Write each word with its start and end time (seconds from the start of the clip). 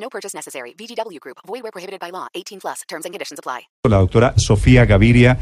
No 0.00 0.08
purchase 0.08 0.34
necessary. 0.34 0.74
VGW 0.74 1.20
Group. 1.20 1.38
Void 1.46 1.62
where 1.62 1.72
prohibited 1.72 2.00
by 2.00 2.10
law. 2.10 2.28
18 2.34 2.60
plus. 2.60 2.82
Terms 2.88 3.04
and 3.04 3.12
conditions 3.12 3.38
apply. 3.38 3.68
La 3.84 3.98
doctora 3.98 4.34
Sofía 4.36 4.86
Gaviria 4.86 5.38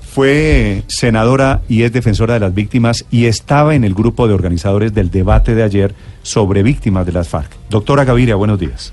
fue 0.00 0.82
senadora 0.88 1.62
y 1.68 1.84
es 1.84 1.92
defensora 1.92 2.34
de 2.34 2.40
las 2.40 2.54
víctimas 2.54 3.06
y 3.10 3.26
estaba 3.26 3.74
en 3.74 3.84
el 3.84 3.94
grupo 3.94 4.28
de 4.28 4.34
organizadores 4.34 4.92
del 4.92 5.10
debate 5.10 5.54
de 5.54 5.62
ayer 5.62 5.94
sobre 6.22 6.62
víctimas 6.62 7.06
de 7.06 7.12
las 7.12 7.28
FARC. 7.28 7.50
Doctora 7.70 8.04
Gaviria, 8.04 8.34
buenos 8.34 8.58
días. 8.58 8.92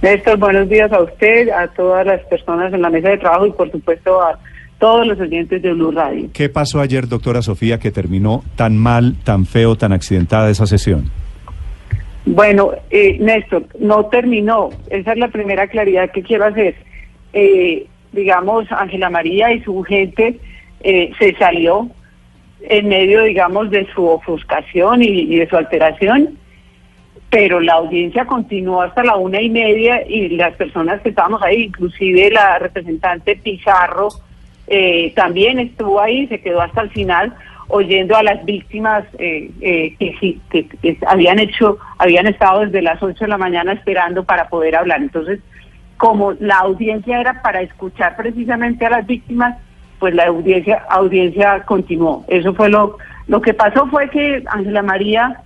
Néstor, 0.00 0.38
buenos 0.38 0.68
días 0.68 0.92
a 0.92 1.00
usted, 1.00 1.48
a 1.48 1.66
todas 1.68 2.06
las 2.06 2.20
personas 2.26 2.72
en 2.72 2.82
la 2.82 2.90
mesa 2.90 3.08
de 3.08 3.18
trabajo 3.18 3.46
y 3.46 3.52
por 3.52 3.68
supuesto 3.72 4.22
a 4.22 4.38
todos 4.78 5.08
los 5.08 5.18
oyentes 5.18 5.60
de 5.60 5.72
Blue 5.72 5.90
Radio. 5.90 6.28
¿Qué 6.32 6.48
pasó 6.48 6.80
ayer, 6.80 7.08
doctora 7.08 7.42
Sofía, 7.42 7.80
que 7.80 7.90
terminó 7.90 8.44
tan 8.54 8.76
mal, 8.76 9.16
tan 9.24 9.44
feo, 9.44 9.76
tan 9.76 9.92
accidentada 9.92 10.50
esa 10.50 10.66
sesión? 10.68 11.10
Bueno, 12.30 12.72
eh, 12.90 13.16
Néstor, 13.18 13.64
no 13.78 14.06
terminó. 14.06 14.68
Esa 14.90 15.12
es 15.12 15.18
la 15.18 15.28
primera 15.28 15.66
claridad 15.66 16.10
que 16.10 16.22
quiero 16.22 16.44
hacer. 16.44 16.74
Eh, 17.32 17.86
digamos, 18.12 18.70
Ángela 18.70 19.08
María 19.08 19.50
y 19.52 19.62
su 19.62 19.82
gente 19.82 20.38
eh, 20.80 21.10
se 21.18 21.34
salió 21.36 21.88
en 22.62 22.88
medio, 22.88 23.22
digamos, 23.22 23.70
de 23.70 23.86
su 23.94 24.04
ofuscación 24.06 25.02
y, 25.02 25.06
y, 25.06 25.36
de 25.36 25.48
su 25.48 25.56
alteración, 25.56 26.38
pero 27.30 27.60
la 27.60 27.74
audiencia 27.74 28.26
continuó 28.26 28.82
hasta 28.82 29.04
la 29.04 29.16
una 29.16 29.40
y 29.40 29.48
media 29.48 30.06
y 30.06 30.28
las 30.36 30.54
personas 30.56 31.00
que 31.00 31.10
estábamos 31.10 31.42
ahí, 31.42 31.64
inclusive 31.64 32.30
la 32.30 32.58
representante 32.58 33.36
Pizarro, 33.36 34.08
eh, 34.66 35.12
también 35.16 35.58
estuvo 35.58 35.98
ahí, 35.98 36.26
se 36.26 36.40
quedó 36.40 36.60
hasta 36.60 36.82
el 36.82 36.90
final 36.90 37.34
oyendo 37.68 38.16
a 38.16 38.22
las 38.22 38.44
víctimas 38.44 39.04
eh, 39.18 39.50
eh, 39.60 39.94
que, 39.98 40.38
que, 40.50 40.68
que, 40.68 40.98
habían 41.06 41.38
hecho, 41.38 41.78
habían 41.98 42.26
estado 42.26 42.60
desde 42.60 42.82
las 42.82 43.02
8 43.02 43.24
de 43.24 43.28
la 43.28 43.38
mañana 43.38 43.72
esperando 43.72 44.24
para 44.24 44.48
poder 44.48 44.76
hablar. 44.76 45.02
Entonces, 45.02 45.40
como 45.96 46.32
la 46.34 46.58
audiencia 46.58 47.20
era 47.20 47.42
para 47.42 47.60
escuchar 47.60 48.16
precisamente 48.16 48.86
a 48.86 48.90
las 48.90 49.06
víctimas, 49.06 49.56
pues 49.98 50.14
la 50.14 50.26
audiencia 50.26 50.84
audiencia 50.88 51.62
continuó. 51.64 52.24
Eso 52.28 52.54
fue 52.54 52.68
lo 52.70 52.98
lo 53.26 53.42
que 53.42 53.52
pasó 53.52 53.86
fue 53.88 54.08
que 54.08 54.42
Ángela 54.46 54.82
María 54.82 55.42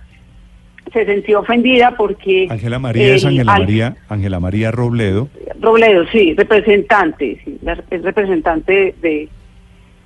se 0.93 1.05
sintió 1.05 1.41
ofendida 1.41 1.95
porque 1.97 2.47
Ángela 2.49 2.79
María 2.79 3.07
el, 3.07 3.15
es 3.15 3.25
Ángela 3.25 3.57
María 3.57 3.95
Ángela 4.07 4.39
María 4.39 4.71
Robledo. 4.71 5.27
Robledo, 5.59 6.05
sí, 6.11 6.33
representante, 6.35 7.41
sí, 7.43 7.59
es 7.89 8.01
representante 8.03 8.95
de 9.01 9.27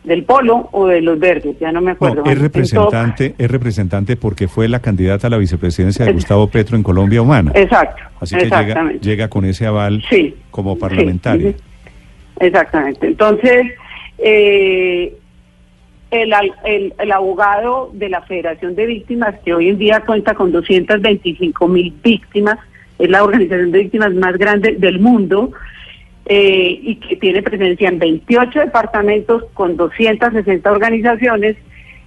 del 0.08 0.24
Polo 0.24 0.70
o 0.72 0.88
de 0.88 1.02
los 1.02 1.20
Verdes, 1.20 1.60
ya 1.60 1.70
no 1.74 1.82
me 1.82 1.92
acuerdo. 1.92 2.24
No, 2.24 2.32
es 2.32 2.40
representante, 2.40 3.36
es 3.38 3.52
representante 3.52 4.16
porque 4.16 4.48
fue 4.48 4.70
la 4.70 4.80
candidata 4.80 5.28
a 5.28 5.30
la 5.30 5.38
vicepresidencia 5.38 6.06
de 6.06 6.14
Gustavo 6.14 6.48
Petro 6.48 6.78
en 6.78 6.84
Colombia 6.84 7.22
Humana. 7.22 7.52
Exacto. 7.54 8.04
Así 8.22 8.38
que 8.38 8.46
llega, 8.46 8.92
llega 9.02 9.28
con 9.28 9.44
ese 9.44 9.66
aval 9.66 10.02
sí, 10.10 10.34
como 10.50 10.80
parlamentaria. 10.80 11.52
Sí, 11.52 11.58
exactamente. 12.40 13.06
Entonces, 13.06 13.68
eh, 14.18 15.14
el, 16.10 16.34
el, 16.64 16.94
el, 16.98 17.12
abogado 17.12 17.92
de 17.94 18.08
la 18.08 18.22
Federación 18.22 18.76
de 18.76 18.86
Víctimas, 18.86 19.36
que 19.44 19.54
hoy 19.54 19.68
en 19.68 19.78
día 19.78 20.00
cuenta 20.06 20.36
con 20.36 20.54
225 20.54 21.68
mil 21.68 21.94
víctimas, 22.02 22.58
es 22.98 23.10
la 23.10 23.26
organización 23.26 23.72
de 23.72 23.80
víctimas 23.80 24.14
más 24.14 24.38
grande 24.38 24.78
del 24.80 25.00
mundo, 25.00 25.52
eh, 26.30 26.80
y 26.82 26.96
que 26.96 27.16
tiene 27.16 27.42
presencia 27.42 27.88
en 27.88 28.00
28 28.00 28.60
departamentos 28.60 29.46
con 29.54 29.78
260 29.78 30.70
organizaciones, 30.70 31.56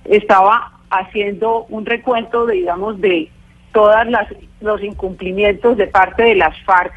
estaba 0.04 0.72
haciendo 0.90 1.64
un 1.70 1.86
recuento, 1.86 2.46
de, 2.46 2.54
digamos, 2.54 3.00
de 3.00 3.30
todas 3.72 4.06
las 4.08 4.28
los 4.60 4.82
incumplimientos 4.82 5.76
de 5.78 5.86
parte 5.86 6.22
de 6.22 6.34
las 6.34 6.54
FARC 6.64 6.92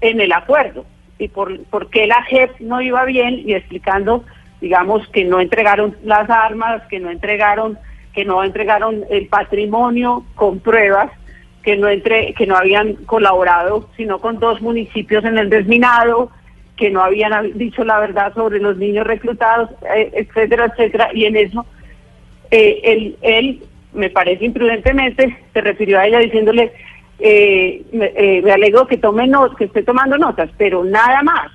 en 0.00 0.20
el 0.20 0.32
acuerdo 0.32 0.84
y 1.18 1.26
por, 1.26 1.60
por 1.64 1.90
qué 1.90 2.06
la 2.06 2.22
JEP 2.22 2.60
no 2.60 2.80
iba 2.80 3.04
bien 3.04 3.42
y 3.44 3.54
explicando, 3.54 4.24
digamos, 4.60 5.08
que 5.08 5.24
no 5.24 5.40
entregaron 5.40 5.96
las 6.04 6.30
armas, 6.30 6.82
que 6.88 7.00
no 7.00 7.10
entregaron 7.10 7.78
que 8.14 8.24
no 8.24 8.42
entregaron 8.42 9.04
el 9.10 9.26
patrimonio 9.28 10.24
con 10.34 10.60
pruebas 10.60 11.10
que 11.62 11.76
no 11.76 11.88
entre, 11.88 12.34
que 12.34 12.46
no 12.46 12.56
habían 12.56 12.94
colaborado 13.04 13.88
sino 13.96 14.18
con 14.20 14.38
dos 14.38 14.60
municipios 14.60 15.24
en 15.24 15.38
el 15.38 15.50
desminado, 15.50 16.30
que 16.76 16.90
no 16.90 17.02
habían 17.02 17.58
dicho 17.58 17.84
la 17.84 17.98
verdad 17.98 18.32
sobre 18.34 18.60
los 18.60 18.76
niños 18.76 19.06
reclutados, 19.06 19.70
eh, 19.94 20.10
etcétera, 20.14 20.66
etcétera, 20.66 21.10
y 21.12 21.24
en 21.24 21.36
eso 21.36 21.66
eh, 22.50 22.80
él, 22.82 23.16
él, 23.20 23.62
me 23.92 24.10
parece 24.10 24.44
imprudentemente, 24.44 25.36
se 25.52 25.60
refirió 25.60 25.98
a 25.98 26.06
ella 26.06 26.18
diciéndole, 26.20 26.72
eh, 27.18 27.82
me, 27.92 28.12
eh, 28.14 28.42
me, 28.42 28.52
alegro 28.52 28.86
que 28.86 28.96
tome 28.96 29.28
que 29.56 29.64
esté 29.64 29.82
tomando 29.82 30.16
notas, 30.18 30.50
pero 30.56 30.84
nada 30.84 31.22
más. 31.22 31.50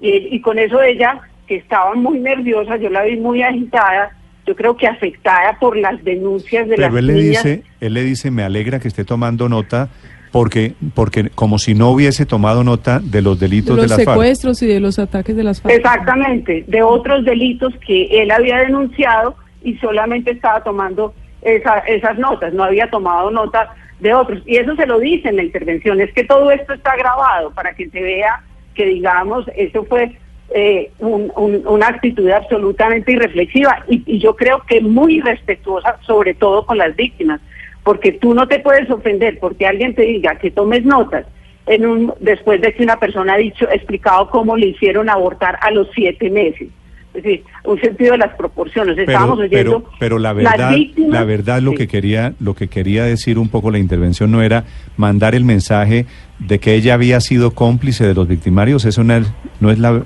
Y, 0.00 0.34
y 0.34 0.40
con 0.40 0.58
eso 0.58 0.80
ella, 0.80 1.20
que 1.46 1.56
estaba 1.56 1.94
muy 1.94 2.18
nerviosa, 2.18 2.76
yo 2.76 2.88
la 2.88 3.02
vi 3.02 3.16
muy 3.16 3.42
agitada, 3.42 4.16
yo 4.46 4.56
creo 4.56 4.76
que 4.76 4.86
afectada 4.86 5.58
por 5.60 5.76
las 5.76 6.02
denuncias 6.04 6.68
de 6.68 6.76
Pero 6.76 6.88
las 6.90 6.98
él 6.98 7.06
le 7.06 7.12
niñas. 7.14 7.44
dice, 7.44 7.62
él 7.80 7.94
le 7.94 8.02
dice, 8.02 8.30
me 8.30 8.42
alegra 8.42 8.80
que 8.80 8.88
esté 8.88 9.04
tomando 9.04 9.48
nota 9.48 9.88
porque 10.32 10.72
porque 10.94 11.28
como 11.30 11.58
si 11.58 11.74
no 11.74 11.90
hubiese 11.90 12.24
tomado 12.26 12.64
nota 12.64 13.00
de 13.00 13.20
los 13.22 13.38
delitos 13.38 13.76
de 13.76 13.82
de, 13.82 13.88
los 13.88 13.90
las 13.98 14.04
FARC. 14.04 14.16
secuestros 14.18 14.62
y 14.62 14.66
de 14.66 14.80
los 14.80 14.98
ataques 14.98 15.36
de 15.36 15.44
las 15.44 15.60
FARC. 15.60 15.74
Exactamente, 15.76 16.64
de 16.66 16.82
otros 16.82 17.24
delitos 17.24 17.72
que 17.86 18.22
él 18.22 18.30
había 18.30 18.58
denunciado 18.58 19.36
y 19.62 19.76
solamente 19.76 20.30
estaba 20.32 20.62
tomando 20.62 21.14
esa, 21.42 21.78
esas 21.80 22.18
notas, 22.18 22.52
no 22.54 22.64
había 22.64 22.88
tomado 22.90 23.30
nota 23.30 23.74
de 24.00 24.14
otros. 24.14 24.42
Y 24.46 24.56
eso 24.56 24.74
se 24.76 24.86
lo 24.86 24.98
dice 24.98 25.28
en 25.28 25.36
la 25.36 25.44
intervención, 25.44 26.00
es 26.00 26.12
que 26.12 26.24
todo 26.24 26.50
esto 26.50 26.72
está 26.72 26.96
grabado 26.96 27.50
para 27.52 27.74
que 27.74 27.88
se 27.90 28.00
vea 28.00 28.42
que, 28.74 28.86
digamos, 28.86 29.44
eso 29.54 29.84
fue 29.84 30.16
eh, 30.54 30.90
un, 30.98 31.32
un, 31.36 31.66
una 31.66 31.88
actitud 31.88 32.28
absolutamente 32.30 33.12
irreflexiva 33.12 33.84
y, 33.88 34.02
y 34.06 34.18
yo 34.18 34.36
creo 34.36 34.62
que 34.66 34.80
muy 34.80 35.20
respetuosa, 35.20 35.98
sobre 36.02 36.34
todo 36.34 36.66
con 36.66 36.78
las 36.78 36.94
víctimas, 36.96 37.40
porque 37.84 38.12
tú 38.12 38.34
no 38.34 38.46
te 38.46 38.60
puedes 38.60 38.90
ofender 38.90 39.38
porque 39.38 39.66
alguien 39.66 39.94
te 39.94 40.02
diga 40.02 40.36
que 40.38 40.50
tomes 40.50 40.84
notas 40.84 41.26
en 41.66 41.86
un, 41.86 42.14
después 42.20 42.60
de 42.60 42.72
que 42.74 42.82
una 42.82 42.98
persona 42.98 43.34
ha 43.34 43.38
dicho, 43.38 43.68
explicado 43.70 44.30
cómo 44.30 44.56
le 44.56 44.66
hicieron 44.66 45.08
abortar 45.08 45.58
a 45.60 45.70
los 45.70 45.88
siete 45.94 46.30
meses. 46.30 46.68
Es 47.14 47.22
decir, 47.22 47.44
un 47.64 47.78
sentido 47.80 48.12
de 48.12 48.18
las 48.18 48.34
proporciones. 48.36 48.96
Estábamos 48.96 49.38
pero, 49.38 49.50
oyendo 49.50 49.78
pero, 49.80 49.96
pero 49.98 50.18
la 50.18 50.32
verdad, 50.32 50.56
las 50.58 50.74
víctimas, 50.74 51.10
la 51.10 51.24
verdad 51.24 51.60
lo 51.60 51.72
sí. 51.72 51.76
que 51.76 51.88
quería, 51.88 52.32
lo 52.40 52.54
que 52.54 52.68
quería 52.68 53.04
decir 53.04 53.38
un 53.38 53.48
poco 53.48 53.70
la 53.70 53.78
intervención 53.78 54.30
no 54.30 54.42
era 54.42 54.64
mandar 54.96 55.34
el 55.34 55.44
mensaje 55.44 56.06
de 56.38 56.58
que 56.58 56.74
ella 56.74 56.94
había 56.94 57.20
sido 57.20 57.50
cómplice 57.52 58.06
de 58.06 58.14
los 58.14 58.28
victimarios. 58.28 58.84
Eso 58.84 59.04
no 59.04 59.14
es, 59.14 59.30
no 59.60 59.70
es 59.70 59.78
la, 59.78 60.02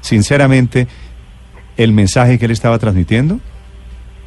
sinceramente, 0.00 0.86
el 1.76 1.92
mensaje 1.92 2.38
que 2.38 2.46
él 2.46 2.50
estaba 2.50 2.78
transmitiendo. 2.78 3.40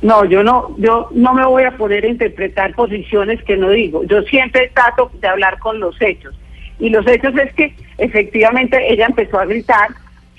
No, 0.02 0.26
yo 0.26 0.44
no, 0.44 0.76
yo 0.78 1.10
no 1.14 1.34
me 1.34 1.46
voy 1.46 1.64
a 1.64 1.78
poner 1.78 2.06
a 2.06 2.08
interpretar 2.08 2.74
posiciones 2.74 3.42
que 3.44 3.56
no 3.56 3.70
digo. 3.70 4.04
Yo 4.06 4.24
siempre 4.24 4.72
trato 4.74 5.12
de 5.20 5.28
hablar 5.28 5.60
con 5.60 5.80
los 5.80 6.00
hechos. 6.02 6.36
Y 6.80 6.90
los 6.90 7.06
hechos 7.06 7.34
es 7.38 7.54
que 7.54 7.76
efectivamente 8.00 8.92
ella 8.92 9.06
empezó 9.06 9.40
a 9.40 9.46
gritar. 9.46 9.90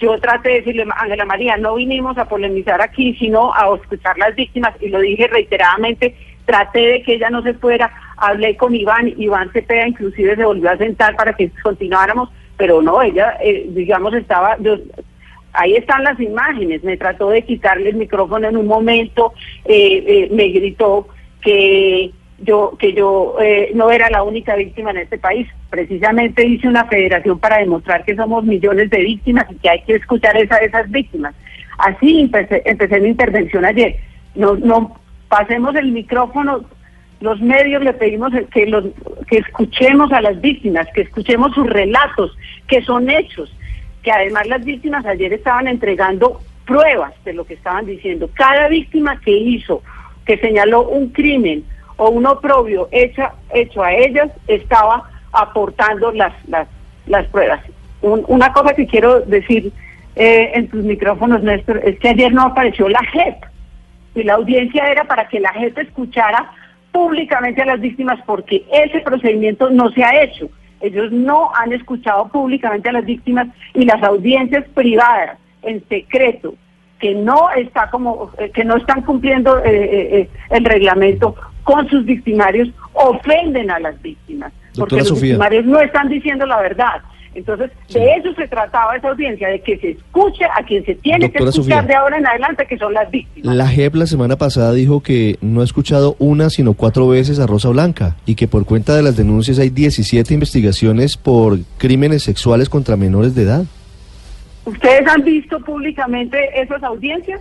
Yo 0.03 0.19
traté 0.19 0.49
de 0.49 0.55
decirle, 0.57 0.85
Ángela 0.97 1.25
María, 1.25 1.57
no 1.57 1.77
vinimos 1.77 2.19
a 2.19 2.25
polemizar 2.25 2.83
aquí, 2.83 3.15
sino 3.15 3.55
a 3.55 3.73
escuchar 3.77 4.19
las 4.19 4.35
víctimas. 4.35 4.75
Y 4.81 4.89
lo 4.89 4.99
dije 4.99 5.29
reiteradamente, 5.29 6.17
traté 6.45 6.81
de 6.81 7.03
que 7.03 7.15
ella 7.15 7.31
no 7.31 7.41
se 7.43 7.55
fuera. 7.55 7.93
Hablé 8.17 8.57
con 8.57 8.75
Iván, 8.75 9.15
Iván 9.17 9.53
Cepeda 9.53 9.87
inclusive 9.87 10.35
se 10.35 10.45
volvió 10.45 10.71
a 10.71 10.77
sentar 10.77 11.15
para 11.15 11.35
que 11.35 11.53
continuáramos, 11.63 12.31
pero 12.57 12.83
no, 12.83 13.01
ella, 13.01 13.37
eh, 13.41 13.67
digamos, 13.69 14.13
estaba... 14.15 14.57
Ahí 15.53 15.75
están 15.75 16.03
las 16.03 16.19
imágenes, 16.19 16.83
me 16.83 16.97
trató 16.97 17.29
de 17.29 17.43
quitarle 17.43 17.91
el 17.91 17.97
micrófono 17.97 18.49
en 18.49 18.57
un 18.57 18.67
momento, 18.67 19.35
eh, 19.67 20.03
eh, 20.05 20.29
me 20.33 20.49
gritó 20.49 21.07
que 21.43 22.11
yo 22.43 22.77
que 22.79 22.93
yo 22.93 23.37
eh, 23.41 23.71
no 23.75 23.91
era 23.91 24.11
la 24.11 24.23
única 24.23 24.55
víctima 24.57 24.91
en 24.91 24.99
este 24.99 25.19
país. 25.19 25.49
Precisamente 25.71 26.47
hice 26.47 26.69
una 26.69 26.85
federación 26.85 27.39
para 27.39 27.59
demostrar 27.59 28.05
que 28.05 28.17
somos 28.17 28.45
millones 28.45 28.91
de 28.91 28.99
víctimas 28.99 29.47
y 29.51 29.57
que 29.57 29.71
hay 29.71 29.83
que 29.83 29.95
escuchar 29.95 30.37
esa, 30.37 30.59
esas 30.59 30.91
víctimas. 30.91 31.35
Así 31.79 32.21
empecé, 32.21 32.63
empecé 32.65 33.01
mi 33.01 33.09
intervención 33.09 33.65
ayer. 33.65 33.97
No, 34.35 34.57
no 34.57 35.01
pasemos 35.29 35.75
el 35.77 35.93
micrófono 35.93 36.65
los 37.23 37.41
medios 37.41 37.85
le 37.85 37.93
pedimos 37.93 38.33
que, 38.53 38.67
los, 38.67 38.85
que 39.29 39.39
escuchemos 39.39 40.11
a 40.13 40.21
las 40.21 40.41
víctimas, 40.41 40.89
que 40.93 41.03
escuchemos 41.03 41.55
sus 41.55 41.69
relatos, 41.69 42.37
que 42.67 42.83
son 42.83 43.09
hechos, 43.09 43.57
que 44.03 44.11
además 44.11 44.49
las 44.49 44.65
víctimas 44.65 45.07
ayer 45.07 45.33
estaban 45.33 45.69
entregando 45.69 46.41
pruebas 46.67 47.15
de 47.25 47.33
lo 47.33 47.45
que 47.45 47.55
estaban 47.55 47.87
diciendo. 47.87 48.29
Cada 48.35 48.67
víctima 48.69 49.21
que 49.21 49.31
hizo, 49.31 49.83
que 50.27 50.37
señaló 50.39 50.89
un 50.89 51.11
crimen 51.11 51.65
o 52.03 52.11
un 52.11 52.27
oprobio 52.27 52.89
hecha, 52.91 53.33
hecho 53.55 53.83
a 53.83 53.95
ellas, 53.95 54.29
estaba 54.49 55.09
aportando 55.33 56.11
las, 56.11 56.33
las, 56.49 56.67
las 57.07 57.27
pruebas. 57.27 57.61
una 58.03 58.53
cosa 58.53 58.75
que 58.75 58.87
quiero 58.87 59.21
decir 59.21 59.73
eh, 60.17 60.51
en 60.55 60.69
tus 60.69 60.83
micrófonos, 60.83 61.43
Néstor, 61.43 61.81
es 61.85 61.99
que 62.01 62.09
ayer 62.09 62.33
no 62.33 62.43
apareció 62.43 62.89
la 62.89 63.03
JEP 63.13 63.37
y 64.17 64.25
la 64.25 64.35
audiencia 64.35 64.91
era 64.91 65.05
para 65.05 65.29
que 65.29 65.39
la 65.39 65.53
JEP 65.53 65.79
escuchara 65.79 66.51
públicamente 66.91 67.63
a 67.63 67.67
las 67.67 67.81
víctimas 67.81 68.19
porque 68.27 68.65
ese 68.73 68.99
procedimiento 69.01 69.71
no 69.71 69.91
se 69.93 70.03
ha 70.03 70.23
hecho. 70.23 70.51
Ellos 70.81 71.13
no 71.13 71.53
han 71.55 71.73
escuchado 71.73 72.29
públicamente 72.29 72.89
a 72.89 72.93
las 72.93 73.05
víctimas 73.05 73.47
y 73.75 73.85
las 73.85 74.03
audiencias 74.03 74.65
privadas 74.75 75.39
en 75.63 75.87
secreto 75.89 76.55
que 77.03 77.15
no 77.17 77.51
está 77.51 77.91
como 77.91 78.31
eh, 78.39 78.51
que 78.55 78.65
no 78.65 78.77
están 78.77 79.03
cumpliendo 79.03 79.59
eh, 79.59 80.21
eh, 80.21 80.29
el 80.51 80.65
reglamento 80.65 81.35
con 81.65 81.89
sus 81.89 82.05
victimarios 82.05 82.69
ofenden 82.93 83.71
a 83.71 83.79
las 83.79 84.01
víctimas 84.03 84.53
porque 84.77 84.97
los 84.97 85.21
victimarios 85.21 85.65
no 85.65 85.81
están 85.81 86.09
diciendo 86.09 86.47
la 86.47 86.61
verdad 86.61 87.03
entonces, 87.35 87.71
de 87.93 88.15
eso 88.15 88.35
se 88.35 88.47
trataba 88.47 88.97
esa 88.97 89.09
audiencia, 89.09 89.49
de 89.49 89.61
que 89.61 89.79
se 89.79 89.91
escuche 89.93 90.45
a 90.45 90.63
quien 90.65 90.85
se 90.85 90.95
tiene 90.97 91.31
que 91.31 91.43
escuchar 91.43 91.87
de 91.87 91.95
ahora 91.95 92.19
en 92.19 92.27
adelante, 92.27 92.67
que 92.67 92.77
son 92.77 92.93
las 92.93 93.11
víctimas. 93.11 93.57
La 93.57 93.69
JEP 93.69 93.95
la 93.95 94.07
semana 94.07 94.37
pasada 94.37 94.73
dijo 94.75 95.03
que 95.03 95.39
no 95.41 95.63
ha 95.63 95.65
escuchado 95.65 96.15
una, 96.19 96.51
sino 96.51 96.75
cuatro 96.75 97.09
veces 97.09 97.39
a 97.41 97.47
Rosa 97.47 97.71
Blanca 97.71 98.17
y 98.27 98.35
que 98.35 98.49
por 98.49 98.67
cuenta 98.67 98.95
de 98.95 99.03
las 99.03 99.17
denuncias 99.17 99.59
hay 99.59 99.71
17 99.71 100.35
investigaciones 100.35 101.17
por 101.17 101.59
crímenes 101.79 102.23
sexuales 102.23 102.69
contra 102.69 102.97
menores 102.97 103.35
de 103.35 103.43
edad. 103.43 103.65
¿Ustedes 104.67 105.07
han 105.09 105.23
visto 105.25 105.59
públicamente 105.61 106.39
esas 106.61 106.83
audiencias? 106.83 107.41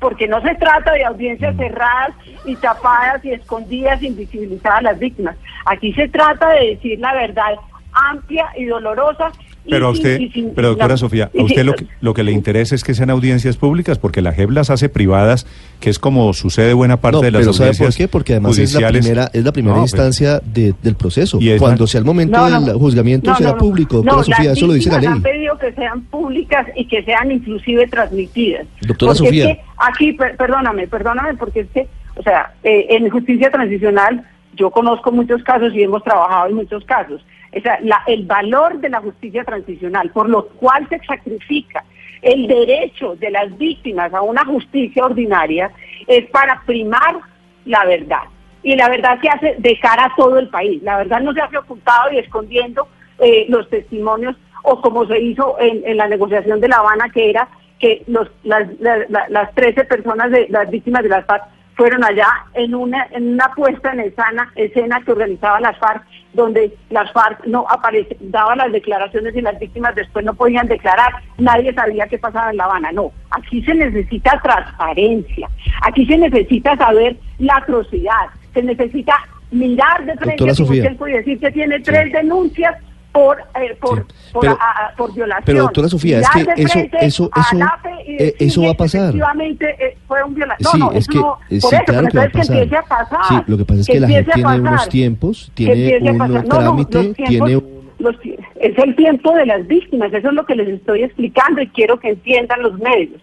Porque 0.00 0.26
no 0.26 0.40
se 0.40 0.54
trata 0.56 0.92
de 0.92 1.04
audiencias 1.04 1.54
mm. 1.54 1.58
cerradas 1.58 2.10
y 2.44 2.56
tapadas 2.56 3.24
y 3.24 3.32
escondidas, 3.32 4.02
invisibilizadas 4.02 4.78
a 4.78 4.82
las 4.82 4.98
víctimas. 4.98 5.36
Aquí 5.66 5.92
se 5.92 6.08
trata 6.08 6.48
de 6.50 6.70
decir 6.70 6.98
la 6.98 7.14
verdad 7.14 7.54
amplia 7.92 8.48
y 8.56 8.64
dolorosa. 8.64 9.30
Pero 9.68 9.88
a 9.88 9.90
usted, 9.90 10.20
pero 10.54 10.68
doctora 10.68 10.96
Sofía, 10.96 11.30
a 11.38 11.42
usted 11.42 11.64
lo 11.64 11.74
que, 11.74 11.86
lo 12.00 12.14
que 12.14 12.22
le 12.22 12.32
interesa 12.32 12.74
es 12.74 12.82
que 12.82 12.94
sean 12.94 13.10
audiencias 13.10 13.56
públicas, 13.56 13.98
porque 13.98 14.22
la 14.22 14.32
JEP 14.32 14.50
las 14.50 14.70
hace 14.70 14.88
privadas, 14.88 15.46
que 15.80 15.90
es 15.90 15.98
como 15.98 16.32
sucede 16.32 16.72
buena 16.72 17.00
parte 17.00 17.24
de 17.24 17.30
las 17.30 17.40
pero 17.40 17.50
audiencias 17.50 17.76
¿sabe 17.76 17.88
por 17.88 17.96
qué? 17.96 18.08
Porque 18.08 18.32
además 18.34 18.58
es 18.58 18.74
la 18.74 18.88
primera, 18.88 19.30
es 19.32 19.44
la 19.44 19.52
primera 19.52 19.78
instancia 19.78 20.40
del 20.40 20.94
proceso. 20.96 21.38
Y 21.40 21.56
Cuando 21.58 21.86
sea 21.86 21.98
el 21.98 22.04
momento 22.04 22.44
del 22.44 22.74
juzgamiento 22.74 23.34
será 23.34 23.56
público, 23.56 23.96
doctora 23.96 24.24
Sofía, 24.24 24.52
eso 24.52 24.66
lo 24.66 24.72
dice 24.72 24.90
la 24.90 24.98
ley. 24.98 25.08
han 25.08 25.22
pedido 25.22 25.58
que 25.58 25.72
sean 25.72 26.02
públicas 26.02 26.66
y 26.74 26.86
que 26.86 27.02
sean 27.04 27.30
inclusive 27.30 27.86
transmitidas. 27.88 28.66
Doctora 28.82 29.14
Sofía. 29.14 29.58
aquí, 29.76 30.12
perdóname, 30.12 30.88
perdóname, 30.88 31.34
porque 31.34 31.60
es 31.60 31.68
que, 31.68 31.86
o 32.16 32.22
sea, 32.22 32.52
eh, 32.62 32.86
en 32.90 33.08
justicia 33.10 33.50
transicional 33.50 34.24
yo 34.54 34.70
conozco 34.70 35.12
muchos 35.12 35.42
casos 35.42 35.72
y 35.74 35.82
hemos 35.82 36.02
trabajado 36.02 36.48
en 36.48 36.56
muchos 36.56 36.84
casos 36.84 37.22
el 37.52 38.26
valor 38.26 38.78
de 38.78 38.88
la 38.88 39.00
justicia 39.00 39.44
transicional, 39.44 40.10
por 40.10 40.28
lo 40.28 40.46
cual 40.48 40.88
se 40.88 40.98
sacrifica 41.00 41.84
el 42.22 42.46
derecho 42.46 43.16
de 43.16 43.30
las 43.30 43.56
víctimas 43.56 44.12
a 44.12 44.22
una 44.22 44.44
justicia 44.44 45.04
ordinaria, 45.04 45.70
es 46.06 46.28
para 46.30 46.62
primar 46.66 47.18
la 47.64 47.84
verdad. 47.84 48.22
Y 48.62 48.76
la 48.76 48.88
verdad 48.88 49.18
se 49.20 49.28
hace 49.28 49.56
de 49.58 49.78
cara 49.80 50.06
a 50.06 50.14
todo 50.16 50.38
el 50.38 50.48
país. 50.48 50.82
La 50.82 50.98
verdad 50.98 51.20
no 51.20 51.32
se 51.32 51.40
hace 51.40 51.56
ocultado 51.56 52.12
y 52.12 52.18
escondiendo 52.18 52.88
eh, 53.18 53.46
los 53.48 53.68
testimonios 53.70 54.36
o 54.62 54.80
como 54.82 55.06
se 55.06 55.18
hizo 55.18 55.56
en, 55.58 55.96
la 55.96 56.08
negociación 56.08 56.60
de 56.60 56.68
La 56.68 56.76
Habana, 56.76 57.08
que 57.08 57.30
era 57.30 57.48
que 57.78 58.04
los, 58.06 58.28
las, 58.44 58.68
las 58.78 59.54
13 59.54 59.84
personas, 59.84 60.30
de 60.30 60.46
las 60.50 60.70
víctimas 60.70 61.02
de 61.02 61.08
las 61.08 61.24
FARC, 61.24 61.44
fueron 61.76 62.04
allá 62.04 62.28
en 62.54 62.74
una, 62.74 63.06
en 63.12 63.34
una 63.34 63.48
puesta 63.54 63.92
en 63.92 64.00
escena, 64.00 64.52
escena 64.54 65.00
que 65.04 65.12
organizaba 65.12 65.60
las 65.60 65.78
FARC, 65.78 66.02
donde 66.34 66.74
las 66.90 67.10
FARC 67.12 67.46
no 67.46 67.66
aparece, 67.68 68.16
daban 68.20 68.58
las 68.58 68.72
declaraciones 68.72 69.34
y 69.34 69.40
las 69.40 69.58
víctimas 69.58 69.94
después 69.94 70.24
no 70.24 70.34
podían 70.34 70.68
declarar, 70.68 71.12
nadie 71.38 71.72
sabía 71.72 72.06
qué 72.06 72.18
pasaba 72.18 72.50
en 72.50 72.58
La 72.58 72.64
Habana. 72.64 72.92
No, 72.92 73.12
aquí 73.30 73.62
se 73.62 73.74
necesita 73.74 74.40
transparencia, 74.42 75.48
aquí 75.82 76.06
se 76.06 76.18
necesita 76.18 76.76
saber 76.76 77.16
la 77.38 77.56
atrocidad, 77.56 78.28
se 78.52 78.62
necesita 78.62 79.14
mirar 79.50 80.04
de 80.04 80.16
frente 80.16 80.50
a 80.50 80.54
tiempo 80.54 81.08
y 81.08 81.12
decir 81.12 81.40
que 81.40 81.50
tiene 81.50 81.80
tres 81.80 82.12
denuncias 82.12 82.76
por, 83.12 83.40
eh, 83.40 83.76
por, 83.80 84.06
por, 84.32 84.58
por, 84.96 85.14
violación. 85.14 85.44
Pero 85.44 85.62
doctora 85.62 85.88
Sofía, 85.88 86.20
es 86.20 86.30
que 86.30 86.40
eso, 86.56 86.78
eso, 87.00 87.30
eso, 87.34 87.60
eh, 88.06 88.34
eso 88.38 88.62
va 88.62 88.70
a 88.70 88.74
pasar. 88.74 89.08
Efectivamente 89.08 89.76
eh, 89.78 89.98
fue 90.06 90.22
un 90.22 90.34
violador. 90.34 90.66
Sí, 90.66 90.78
no, 90.78 90.92
es 90.92 91.06
que, 91.08 91.18
no, 91.18 91.38
sí, 91.48 91.76
claro 91.86 92.08
que 92.08 92.18
va 92.18 92.24
a 92.24 92.30
pasar. 92.30 92.68
Que 92.68 92.76
a 92.76 92.82
pasar. 92.82 93.20
Sí, 93.28 93.34
lo 93.46 93.56
que 93.56 93.64
pasa 93.64 93.80
es 93.80 93.86
que, 93.86 93.92
que 93.94 94.00
la 94.00 94.08
gente 94.08 94.32
tiene 94.32 94.60
unos 94.60 94.88
tiempos, 94.88 95.52
tiene 95.54 96.10
un 96.10 96.48
trámite, 96.48 97.14
tiene... 97.14 97.62
Los, 97.98 98.16
es 98.60 98.78
el 98.78 98.96
tiempo 98.96 99.34
de 99.34 99.44
las 99.44 99.66
víctimas, 99.66 100.10
eso 100.12 100.28
es 100.28 100.34
lo 100.34 100.46
que 100.46 100.54
les 100.54 100.68
estoy 100.68 101.02
explicando 101.02 101.60
y 101.60 101.68
quiero 101.68 102.00
que 102.00 102.10
entiendan 102.10 102.62
los 102.62 102.78
medios. 102.78 103.20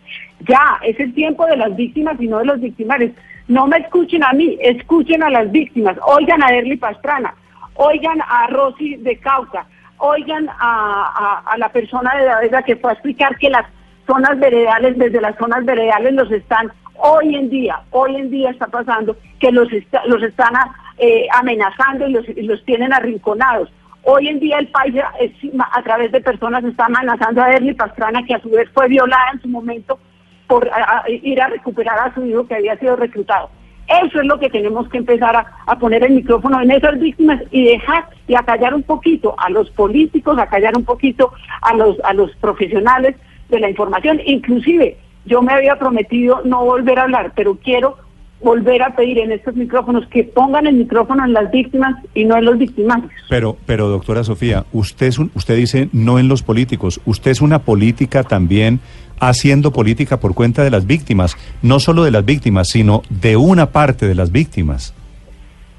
Ya, 0.48 0.80
es 0.84 1.00
el 1.00 1.16
tiempo 1.16 1.48
de 1.48 1.58
las 1.58 1.76
víctimas 1.76 2.16
y 2.20 2.28
no 2.28 2.38
de 2.40 2.46
los 2.46 2.62
victimarios. 2.62 3.12
No 3.48 3.66
me 3.66 3.78
escuchen 3.78 4.24
a 4.24 4.34
mí, 4.34 4.56
escuchen 4.62 5.24
a 5.24 5.32
las 5.32 5.52
víctimas, 5.52 5.98
oigan 6.06 6.44
a 6.44 6.50
Erly 6.50 6.78
Pastrana, 6.78 7.34
oigan 7.74 8.20
a 8.22 8.48
Rosy 8.48 8.96
de 8.98 9.18
Cauca, 9.18 9.66
oigan 9.98 10.48
a, 10.60 11.56
la 11.58 11.70
persona 11.70 12.16
de 12.16 12.26
la 12.26 12.40
vega 12.40 12.64
que 12.64 12.76
fue 12.76 12.92
a 12.92 12.94
explicar 12.94 13.38
que 13.38 13.50
las 13.50 13.66
zonas 14.06 14.40
veredales, 14.40 14.98
desde 14.98 15.22
las 15.22 15.36
zonas 15.38 15.66
veredales 15.66 16.14
los 16.14 16.32
están, 16.32 16.72
hoy 16.96 17.36
en 17.36 17.50
día, 17.50 17.82
hoy 17.92 18.16
en 18.16 18.30
día 18.30 18.52
está 18.52 18.68
pasando 18.68 19.18
que 19.40 19.52
los, 19.52 19.68
los 20.06 20.24
están 20.24 20.54
eh, 20.98 21.28
amenazando 21.34 22.08
y 22.08 22.14
los, 22.14 22.26
los 22.38 22.64
tienen 22.66 22.94
arrinconados. 22.94 23.70
Hoy 24.04 24.30
en 24.30 24.40
día 24.40 24.58
el 24.60 24.70
país 24.70 24.96
a, 25.72 25.84
través 25.84 26.12
de 26.14 26.22
personas 26.22 26.64
está 26.64 26.86
amenazando 26.86 27.42
a 27.42 27.52
Erly 27.52 27.74
Pastrana, 27.74 28.24
que 28.26 28.36
a 28.36 28.40
su 28.40 28.50
vez 28.50 28.70
fue 28.74 28.88
violada 28.88 29.32
en 29.34 29.42
su 29.42 29.50
momento 29.50 30.00
por 30.48 30.70
ir 31.10 31.42
a 31.42 31.48
recuperar 31.48 32.00
a 32.00 32.14
su 32.14 32.26
hijo 32.26 32.48
que 32.48 32.56
había 32.56 32.78
sido 32.78 32.96
reclutado. 32.96 33.50
Eso 33.88 34.20
es 34.20 34.26
lo 34.26 34.40
que 34.40 34.50
tenemos 34.50 34.90
que 34.90 34.98
empezar 34.98 35.36
a, 35.36 35.80
poner 35.80 36.04
el 36.04 36.14
micrófono 36.14 36.62
en 36.62 36.72
esas 36.72 37.00
víctimas 37.00 37.42
y 37.52 37.66
dejar 37.66 38.06
y 38.28 38.36
acallar 38.36 38.74
un 38.74 38.84
poquito 38.84 39.36
a 39.38 39.50
los 39.50 39.70
políticos, 39.70 40.38
acallar 40.38 40.76
un 40.76 40.84
poquito 40.84 41.32
a 41.62 41.74
los, 41.74 41.98
a 42.04 42.14
los 42.14 42.36
profesionales 42.38 43.16
de 43.50 43.60
la 43.60 43.70
información. 43.70 44.20
Inclusive 44.26 44.98
yo 45.26 45.42
me 45.42 45.54
había 45.54 45.78
prometido 45.78 46.42
no 46.44 46.66
volver 46.66 47.00
a 47.00 47.04
hablar, 47.04 47.32
pero 47.36 47.56
quiero 47.56 47.98
volver 48.42 48.84
a 48.84 48.96
pedir 48.96 49.18
en 49.20 49.32
estos 49.32 49.56
micrófonos 49.56 50.06
que 50.08 50.24
pongan 50.24 50.68
el 50.68 50.76
micrófono 50.76 51.26
en 51.26 51.34
las 51.34 51.50
víctimas 51.52 51.96
y 52.14 52.26
no 52.26 52.38
en 52.38 52.46
los 52.46 52.58
victimarios. 52.58 53.12
Pero, 53.30 53.58
pero 53.66 53.88
doctora 53.88 54.24
Sofía, 54.24 54.66
usted 54.74 55.08
es 55.08 55.18
un, 55.18 55.32
usted 55.34 55.56
dice 55.56 55.90
no 55.92 56.20
en 56.20 56.28
los 56.28 56.44
políticos, 56.44 57.02
usted 57.06 57.32
es 57.32 57.42
una 57.42 57.60
política 57.60 58.24
también 58.24 58.80
haciendo 59.20 59.72
política 59.72 60.20
por 60.20 60.34
cuenta 60.34 60.64
de 60.64 60.72
las 60.72 60.86
víctimas, 60.86 61.36
no 61.62 61.80
solo 61.80 62.04
de 62.04 62.12
las 62.12 62.26
víctimas, 62.26 62.70
sino 62.70 63.02
de 63.10 63.38
una 63.38 63.72
parte 63.72 64.08
de 64.08 64.16
las 64.16 64.32
víctimas. 64.32 64.94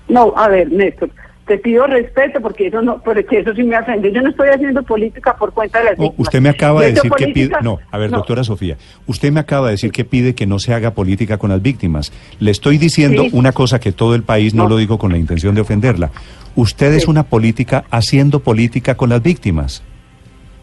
No, 0.09 0.33
a 0.37 0.49
ver, 0.49 0.73
Néstor, 0.73 1.11
te 1.49 1.59
pido 1.59 1.87
respeto 1.87 2.40
porque 2.40 2.68
eso 2.68 2.83
no, 2.83 3.00
porque 3.02 3.40
eso 3.40 3.54
sí 3.54 3.62
me 3.62 3.76
ofende. 3.76 4.12
Yo 4.12 4.21
no 4.23 4.30
estoy 4.30 4.50
haciendo 4.50 4.83
política 4.83 5.35
por 5.35 5.52
cuenta 5.52 5.78
de 5.78 5.87
las 5.87 5.99
víctimas. 5.99 6.18
usted 6.18 6.40
me 6.40 6.50
acaba 6.50 6.83
de 6.83 6.92
decir 6.92 7.11
que 7.11 7.28
pide, 7.28 7.57
no, 7.62 7.78
a 7.90 7.99
ver, 7.99 8.11
doctora 8.11 8.45
Sofía, 8.45 8.76
usted 9.07 9.33
me 9.33 9.40
acaba 9.40 9.66
de 9.66 9.73
decir 9.73 9.90
que 9.90 10.04
pide 10.04 10.35
que 10.35 10.47
no 10.47 10.59
se 10.59 10.75
haga 10.75 10.92
política 10.92 11.38
con 11.38 11.50
las 11.50 11.62
víctimas. 11.62 12.12
Le 12.38 12.50
estoy 12.50 12.78
diciendo 12.78 13.25
una 13.33 13.52
cosa 13.52 13.80
que 13.80 13.92
todo 13.92 14.14
el 14.14 14.23
país 14.23 14.54
no, 14.54 14.68
lo 14.68 14.76
digo 14.76 14.99
con 14.99 15.11
la 15.11 15.18
intención 15.18 15.54
de 15.54 15.62
ofenderla. 15.62 16.11
Usted 16.54 16.92
es 16.92 17.09
una 17.09 17.25
política 17.25 17.85
haciendo 17.90 18.40
política 18.40 18.95
con 18.95 19.09
las 19.09 19.23
víctimas. 19.23 19.83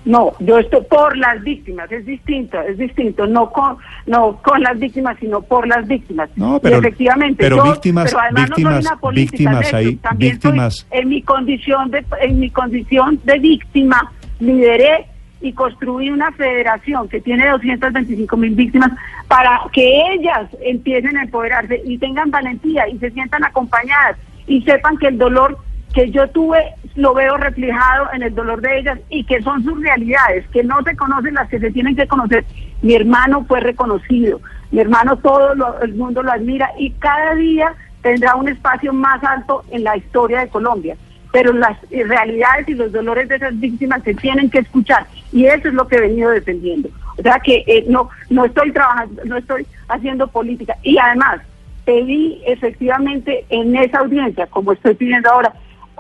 No, 0.06 0.34
yo 0.40 0.60
estoy 0.60 0.82
por 0.84 1.18
las 1.18 1.44
víctimas, 1.44 1.92
es 1.92 2.06
distinto, 2.06 2.62
es 2.62 2.78
distinto, 2.78 3.26
no 3.26 3.52
con 3.52 3.78
no 4.06 4.40
con 4.44 4.62
las 4.62 4.78
víctimas, 4.78 5.18
sino 5.20 5.42
por 5.42 5.68
las 5.68 5.88
víctimas. 5.88 6.30
No, 6.36 6.60
pero, 6.60 6.78
efectivamente, 6.78 7.44
pero 7.44 7.64
víctimas, 7.64 8.16
víctimas, 8.34 8.86
víctimas 9.14 9.74
ahí, 9.74 10.00
víctimas. 10.16 10.88
en 10.92 11.10
mi 11.10 11.24
condición 11.24 11.90
de 11.90 12.06
en 12.22 12.40
mi 12.40 12.52
condición 12.52 13.20
de 13.24 13.40
víctima 13.40 14.12
lideré 14.40 15.08
y 15.42 15.54
construí 15.54 16.10
una 16.10 16.32
federación 16.34 17.10
que 17.10 17.22
tiene 17.22 17.50
225 17.50 18.38
mil 18.38 18.56
víctimas 18.56 18.92
para 19.28 19.60
que 19.74 20.02
ellas 20.14 20.50
empiecen 20.62 21.18
a 21.18 21.24
empoderarse 21.24 21.82
y 21.84 21.98
tengan 21.98 22.30
valentía 22.30 22.88
y 22.88 22.98
se 23.00 23.10
sientan 23.12 23.44
acompañadas 23.44 24.18
y 24.48 24.62
sepan 24.62 24.98
que 24.98 25.08
el 25.08 25.18
dolor 25.18 25.58
que 25.96 26.12
yo 26.12 26.28
tuve 26.30 26.62
lo 26.96 27.14
veo 27.14 27.38
reflejado 27.38 28.08
en 28.14 28.22
el 28.22 28.36
dolor 28.36 28.62
de 28.62 28.80
ellas 28.80 29.00
y 29.10 29.24
que 29.24 29.42
son 29.42 29.64
sus 29.64 29.82
realidades, 29.82 30.46
que 30.50 30.64
no 30.64 30.84
se 30.84 30.96
conocen 30.96 31.34
las 31.34 31.50
que 31.50 31.60
se 31.60 31.72
tienen 31.72 31.96
que 31.96 32.08
conocer. 32.08 32.46
Mi 32.82 32.96
hermano 32.96 33.46
fue 33.48 33.62
reconocido, 33.62 34.42
mi 34.72 34.82
hermano 34.82 35.18
todo 35.18 35.54
el 35.82 35.96
mundo 35.96 36.22
lo 36.22 36.32
admira 36.32 36.70
y 36.78 36.92
cada 36.92 37.34
día 37.36 37.74
tendrá 38.02 38.36
un 38.36 38.50
espacio 38.50 38.92
más 38.94 39.24
alto 39.24 39.64
en 39.72 39.86
la 39.86 39.96
historia 39.96 40.42
de 40.42 40.50
Colombia. 40.50 40.98
Pero 41.32 41.54
las 41.54 41.78
realidades 41.90 42.68
y 42.70 42.76
los 42.76 42.92
dolores 42.92 43.28
de 43.28 43.36
esas 43.38 43.58
víctimas 43.60 44.04
se 44.04 44.14
tienen 44.14 44.50
que 44.50 44.60
escuchar 44.60 45.06
y 45.32 45.46
eso 45.46 45.70
es 45.70 45.74
lo 45.74 45.88
que 45.88 45.96
he 45.96 46.02
venido 46.02 46.30
defendiendo. 46.30 46.90
O 47.18 47.22
sea 47.22 47.40
que 47.40 47.64
eh, 47.68 47.86
no 47.88 48.10
no 48.30 48.46
estoy 48.46 48.72
trabajando, 48.72 49.22
no 49.26 49.38
estoy 49.38 49.66
haciendo 49.88 50.28
política 50.28 50.76
y 50.84 50.98
además 50.98 51.42
pedí 51.86 52.42
efectivamente 52.46 53.46
en 53.50 53.76
esa 53.76 54.00
audiencia, 54.00 54.48
como 54.48 54.72
estoy 54.74 54.96
pidiendo 54.96 55.30
ahora, 55.30 55.54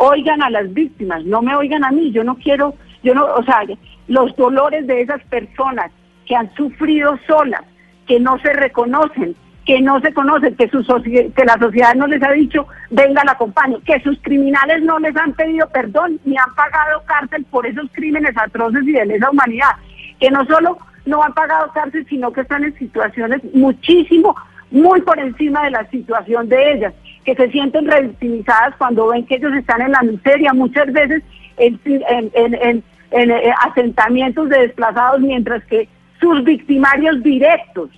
oigan 0.07 0.41
a 0.41 0.49
las 0.49 0.73
víctimas, 0.73 1.23
no 1.25 1.41
me 1.41 1.55
oigan 1.55 1.83
a 1.83 1.91
mí, 1.91 2.11
yo 2.11 2.23
no 2.23 2.35
quiero, 2.35 2.75
yo 3.03 3.13
no, 3.13 3.25
o 3.25 3.43
sea, 3.43 3.61
los 4.07 4.35
dolores 4.35 4.87
de 4.87 5.01
esas 5.01 5.21
personas 5.25 5.91
que 6.25 6.35
han 6.35 6.53
sufrido 6.55 7.17
solas, 7.27 7.61
que 8.07 8.19
no 8.19 8.37
se 8.39 8.53
reconocen, 8.53 9.35
que 9.65 9.81
no 9.81 9.99
se 9.99 10.13
conocen, 10.13 10.55
que, 10.55 10.69
su 10.69 10.83
que 11.03 11.45
la 11.45 11.57
sociedad 11.59 11.95
no 11.95 12.05
les 12.07 12.21
ha 12.21 12.31
dicho, 12.31 12.67
venga, 12.91 13.23
la 13.25 13.31
acompaño, 13.31 13.79
que 13.83 13.99
sus 14.01 14.19
criminales 14.21 14.83
no 14.83 14.99
les 14.99 15.15
han 15.17 15.33
pedido 15.33 15.67
perdón 15.69 16.19
ni 16.23 16.37
han 16.37 16.53
pagado 16.55 17.01
cárcel 17.05 17.45
por 17.49 17.65
esos 17.65 17.89
crímenes 17.91 18.37
atroces 18.37 18.83
y 18.83 18.91
de 18.91 19.05
lesa 19.05 19.31
humanidad, 19.31 19.71
que 20.19 20.29
no 20.29 20.45
solo 20.45 20.77
no 21.05 21.23
han 21.23 21.33
pagado 21.33 21.71
cárcel, 21.73 22.05
sino 22.07 22.31
que 22.31 22.41
están 22.41 22.63
en 22.63 22.77
situaciones 22.77 23.41
muchísimo, 23.53 24.35
muy 24.69 25.01
por 25.01 25.19
encima 25.19 25.63
de 25.63 25.71
la 25.71 25.89
situación 25.89 26.47
de 26.47 26.73
ellas, 26.73 26.93
que 27.25 27.35
se 27.35 27.49
sienten 27.51 27.87
revictimizadas 27.87 28.75
cuando 28.77 29.07
ven 29.07 29.25
que 29.25 29.35
ellos 29.35 29.53
están 29.53 29.81
en 29.81 29.91
la 29.91 30.01
miseria, 30.03 30.53
muchas 30.53 30.91
veces 30.93 31.23
en, 31.57 31.79
en, 31.83 32.83
eh, 33.11 33.53
asentamientos 33.67 34.49
de 34.49 34.59
desplazados, 34.59 35.21
mientras 35.21 35.63
que 35.65 35.89
sus 36.19 36.43
victimarios 36.43 37.21
directos 37.23 37.89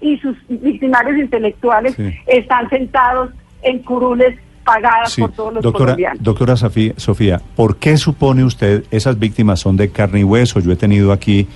y 0.00 0.16
sus 0.18 0.36
victimarios 0.48 1.18
intelectuales 1.18 1.96
están 2.26 2.68
sentados 2.70 3.30
en 3.62 3.80
curules 3.80 4.38
pagadas 4.64 5.16
por 5.16 5.32
todos 5.32 5.54
los 5.54 5.62
doctora, 5.62 5.94
colombianos. 5.94 6.22
Doctora 6.22 6.56
Sofía, 6.56 7.40
¿por 7.54 7.76
qué 7.76 7.96
supone 7.96 8.44
usted 8.44 8.84
esas 8.90 9.18
víctimas 9.18 9.60
son 9.60 9.76
de 9.76 9.90
carne 9.90 10.20
y 10.20 10.24
hueso? 10.24 10.60
Yo 10.60 10.72
he 10.72 10.76
tenido 10.76 11.12
aquí 11.12 11.46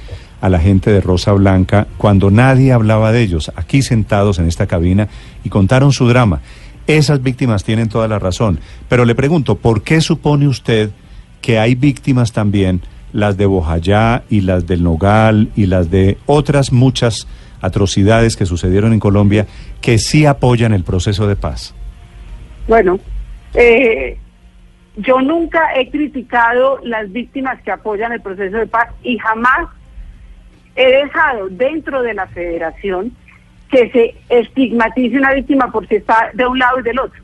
a 0.41 0.49
la 0.49 0.59
gente 0.59 0.91
de 0.91 1.01
Rosa 1.01 1.33
Blanca 1.33 1.87
cuando 1.99 2.31
nadie 2.31 2.73
hablaba 2.73 3.13
de 3.13 3.23
ellos, 3.23 3.53
aquí 3.57 3.83
sentados 3.83 4.39
en 4.39 4.47
esta 4.47 4.67
cabina 4.67 5.09
y 5.45 5.51
contaron 5.51 5.93
su 5.93 6.09
drama. 6.09 6.41
Esas 6.87 7.23
víctimas 7.23 7.65
tienen 7.65 7.89
toda 7.89 8.09
la 8.09 8.19
razón, 8.19 8.59
pero 8.89 9.05
le 9.05 9.15
pregunto, 9.15 9.57
¿por 9.57 9.83
qué 9.83 10.01
supone 10.01 10.49
usted 10.49 10.91
que 11.41 11.59
hay 11.59 11.75
víctimas 11.75 12.33
también, 12.33 12.83
las 13.13 13.37
de 13.37 13.47
Bojayá 13.47 14.23
y 14.29 14.41
las 14.41 14.67
del 14.67 14.83
Nogal 14.83 15.51
y 15.57 15.67
las 15.67 15.91
de 15.91 16.19
otras 16.27 16.73
muchas 16.73 17.27
atrocidades 17.61 18.37
que 18.37 18.47
sucedieron 18.47 18.93
en 18.93 19.01
Colombia, 19.01 19.47
que 19.81 19.99
sí 19.99 20.27
apoyan 20.27 20.73
el 20.73 20.85
proceso 20.85 21.27
de 21.27 21.37
paz? 21.37 21.75
Bueno, 22.67 22.99
eh, 23.55 24.19
yo 24.97 25.21
nunca 25.21 25.75
he 25.77 25.91
criticado 25.91 26.79
las 26.83 27.11
víctimas 27.11 27.61
que 27.63 27.71
apoyan 27.71 28.13
el 28.13 28.21
proceso 28.21 28.59
de 28.59 28.67
paz 28.67 28.89
y 29.03 29.19
jamás 29.19 29.69
he 30.77 30.87
dejado 30.87 31.49
dentro 31.49 32.03
de 32.03 32.15
la 32.15 32.27
federación 32.29 33.13
que 33.71 33.91
se 33.91 34.15
estigmatice 34.29 35.17
una 35.17 35.33
víctima 35.33 35.71
por 35.71 35.87
si 35.87 35.97
está 35.97 36.31
de 36.35 36.47
un 36.47 36.59
lado 36.59 36.81
y 36.81 36.83
del 36.83 36.99
otro. 36.99 37.23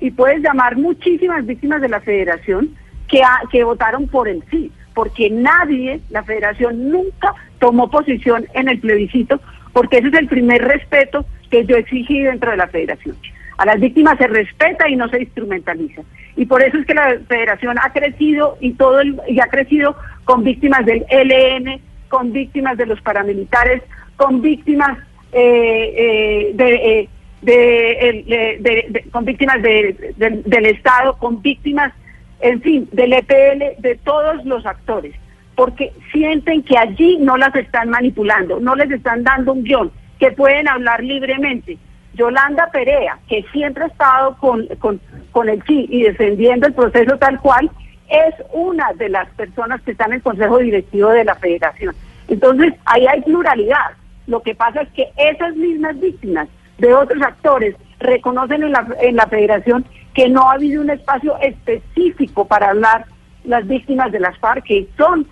Y 0.00 0.10
puedes 0.10 0.42
llamar 0.42 0.76
muchísimas 0.76 1.44
víctimas 1.46 1.80
de 1.80 1.88
la 1.88 2.00
federación 2.00 2.74
que, 3.08 3.20
que 3.50 3.62
votaron 3.62 4.08
por 4.08 4.28
el 4.28 4.42
sí, 4.50 4.72
porque 4.94 5.30
nadie, 5.30 6.00
la 6.10 6.22
federación 6.22 6.90
nunca 6.90 7.34
tomó 7.58 7.90
posición 7.90 8.46
en 8.54 8.68
el 8.68 8.80
plebiscito, 8.80 9.40
porque 9.72 9.98
ese 9.98 10.08
es 10.08 10.14
el 10.14 10.28
primer 10.28 10.62
respeto 10.62 11.24
que 11.50 11.64
yo 11.66 11.76
exigí 11.76 12.22
dentro 12.22 12.50
de 12.50 12.56
la 12.56 12.68
federación. 12.68 13.16
A 13.58 13.66
las 13.66 13.78
víctimas 13.78 14.18
se 14.18 14.26
respeta 14.26 14.88
y 14.88 14.96
no 14.96 15.08
se 15.08 15.20
instrumentaliza. 15.20 16.02
Y 16.36 16.46
por 16.46 16.62
eso 16.62 16.78
es 16.78 16.86
que 16.86 16.94
la 16.94 17.18
federación 17.28 17.76
ha 17.78 17.92
crecido 17.92 18.56
y 18.60 18.72
todo 18.72 19.02
y 19.28 19.38
ha 19.40 19.46
crecido 19.46 19.94
con 20.24 20.42
víctimas 20.42 20.84
del 20.86 21.04
LN, 21.10 21.80
con 22.08 22.32
víctimas 22.32 22.78
de 22.78 22.86
los 22.86 23.00
paramilitares, 23.02 23.82
con 24.16 24.40
víctimas 24.40 24.98
eh, 25.32 26.52
eh, 26.58 27.08
de, 27.42 29.04
con 29.10 29.24
víctimas 29.24 29.60
del 29.62 30.66
Estado, 30.66 31.16
con 31.18 31.42
víctimas, 31.42 31.92
en 32.40 32.60
fin, 32.60 32.88
del 32.92 33.12
EPL, 33.12 33.80
de 33.80 33.98
todos 34.04 34.44
los 34.44 34.64
actores, 34.66 35.14
porque 35.54 35.92
sienten 36.12 36.62
que 36.62 36.76
allí 36.78 37.18
no 37.18 37.36
las 37.36 37.54
están 37.54 37.90
manipulando, 37.90 38.60
no 38.60 38.74
les 38.76 38.90
están 38.90 39.24
dando 39.24 39.52
un 39.52 39.64
guion, 39.64 39.90
que 40.18 40.30
pueden 40.32 40.68
hablar 40.68 41.02
libremente. 41.02 41.78
Yolanda 42.14 42.68
Perea, 42.70 43.18
que 43.26 43.44
siempre 43.52 43.84
ha 43.84 43.86
estado 43.86 44.36
con, 44.36 44.66
con, 44.78 45.00
con 45.30 45.48
el 45.48 45.62
sí 45.64 45.86
y 45.88 46.02
defendiendo 46.02 46.66
el 46.66 46.74
proceso 46.74 47.16
tal 47.16 47.40
cual, 47.40 47.70
es 48.08 48.34
una 48.52 48.92
de 48.92 49.08
las 49.08 49.28
personas 49.30 49.80
que 49.82 49.92
están 49.92 50.10
en 50.10 50.16
el 50.16 50.22
Consejo 50.22 50.58
Directivo 50.58 51.08
de 51.08 51.24
la 51.24 51.34
Federación. 51.36 51.94
Entonces, 52.28 52.74
ahí 52.84 53.06
hay 53.06 53.22
pluralidad. 53.22 53.92
Lo 54.26 54.42
que 54.42 54.54
pasa 54.54 54.82
es 54.82 54.88
que 54.90 55.08
esas 55.16 55.56
mismas 55.56 55.98
víctimas 56.00 56.48
de 56.78 56.94
otros 56.94 57.22
actores 57.22 57.76
reconocen 57.98 58.62
en 58.62 58.72
la, 58.72 58.86
en 59.00 59.16
la 59.16 59.26
Federación 59.26 59.84
que 60.14 60.28
no 60.28 60.48
ha 60.48 60.54
habido 60.54 60.82
un 60.82 60.90
espacio 60.90 61.36
específico 61.40 62.46
para 62.46 62.70
hablar 62.70 63.06
las 63.44 63.66
víctimas 63.66 64.12
de 64.12 64.20
las 64.20 64.38
FARC, 64.38 64.64
que 64.64 64.88
son, 64.96 65.26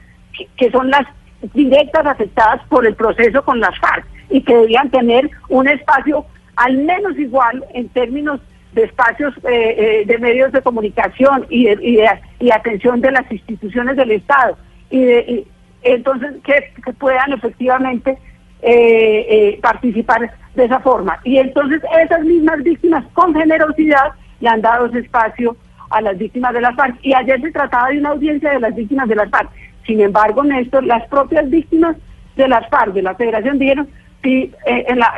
que, 0.56 0.70
son 0.70 0.90
las 0.90 1.06
directas 1.54 2.06
afectadas 2.06 2.62
por 2.68 2.86
el 2.86 2.94
proceso 2.94 3.44
con 3.44 3.60
las 3.60 3.78
FARC 3.78 4.06
y 4.30 4.42
que 4.42 4.56
debían 4.56 4.90
tener 4.90 5.30
un 5.48 5.68
espacio 5.68 6.24
al 6.56 6.76
menos 6.78 7.18
igual 7.18 7.64
en 7.74 7.88
términos 7.88 8.40
de 8.72 8.84
espacios 8.84 9.34
eh, 9.38 10.02
eh, 10.02 10.04
de 10.06 10.18
medios 10.18 10.52
de 10.52 10.62
comunicación 10.62 11.46
y, 11.50 11.68
y, 11.68 12.50
atención 12.50 13.00
de 13.00 13.10
las 13.10 13.30
instituciones 13.32 13.96
del 13.96 14.12
Estado. 14.12 14.56
Y, 14.90 15.00
de, 15.00 15.46
entonces 15.82 16.34
que, 16.44 16.92
puedan 16.98 17.32
efectivamente 17.32 18.18
eh, 18.62 19.58
participar 19.62 20.30
de 20.54 20.64
esa 20.64 20.80
forma. 20.80 21.18
Y 21.24 21.38
entonces 21.38 21.80
esas 22.02 22.22
mismas 22.22 22.62
víctimas 22.62 23.04
con 23.12 23.34
generosidad 23.34 24.12
le 24.40 24.48
han 24.48 24.60
dado 24.60 24.86
ese 24.86 25.00
espacio 25.00 25.56
a 25.90 26.00
las 26.00 26.18
víctimas 26.18 26.52
de 26.52 26.60
las 26.60 26.74
FARC. 26.76 26.98
Y 27.02 27.14
ayer 27.14 27.40
se 27.40 27.50
trataba 27.50 27.88
de 27.88 27.98
una 27.98 28.10
audiencia 28.10 28.50
de 28.50 28.60
las 28.60 28.74
víctimas 28.74 29.08
de 29.08 29.16
las 29.16 29.30
FARC. 29.30 29.50
Sin 29.86 30.00
embargo, 30.00 30.42
Néstor, 30.44 30.84
las 30.84 31.06
propias 31.08 31.48
víctimas 31.50 31.96
de 32.36 32.48
las 32.48 32.68
FARC, 32.68 32.92
de 32.92 33.02
la 33.02 33.14
Federación, 33.14 33.58
dijeron, 33.58 33.88
que 34.22 34.50
en 34.66 34.98
la, 34.98 35.14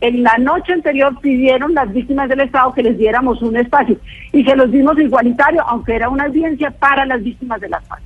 en 0.00 0.22
la 0.24 0.36
noche 0.38 0.72
anterior 0.72 1.18
pidieron 1.20 1.74
las 1.74 1.92
víctimas 1.92 2.28
del 2.28 2.40
Estado 2.40 2.74
que 2.74 2.82
les 2.82 2.98
diéramos 2.98 3.40
un 3.40 3.56
espacio 3.56 3.96
y 4.32 4.42
se 4.44 4.56
los 4.56 4.70
dimos 4.72 4.98
igualitario, 4.98 5.62
aunque 5.62 5.94
era 5.94 6.08
una 6.08 6.24
audiencia 6.24 6.72
para 6.72 7.06
las 7.06 7.22
víctimas 7.22 7.60
de 7.60 7.68
las 7.68 7.86
FARC. 7.86 8.02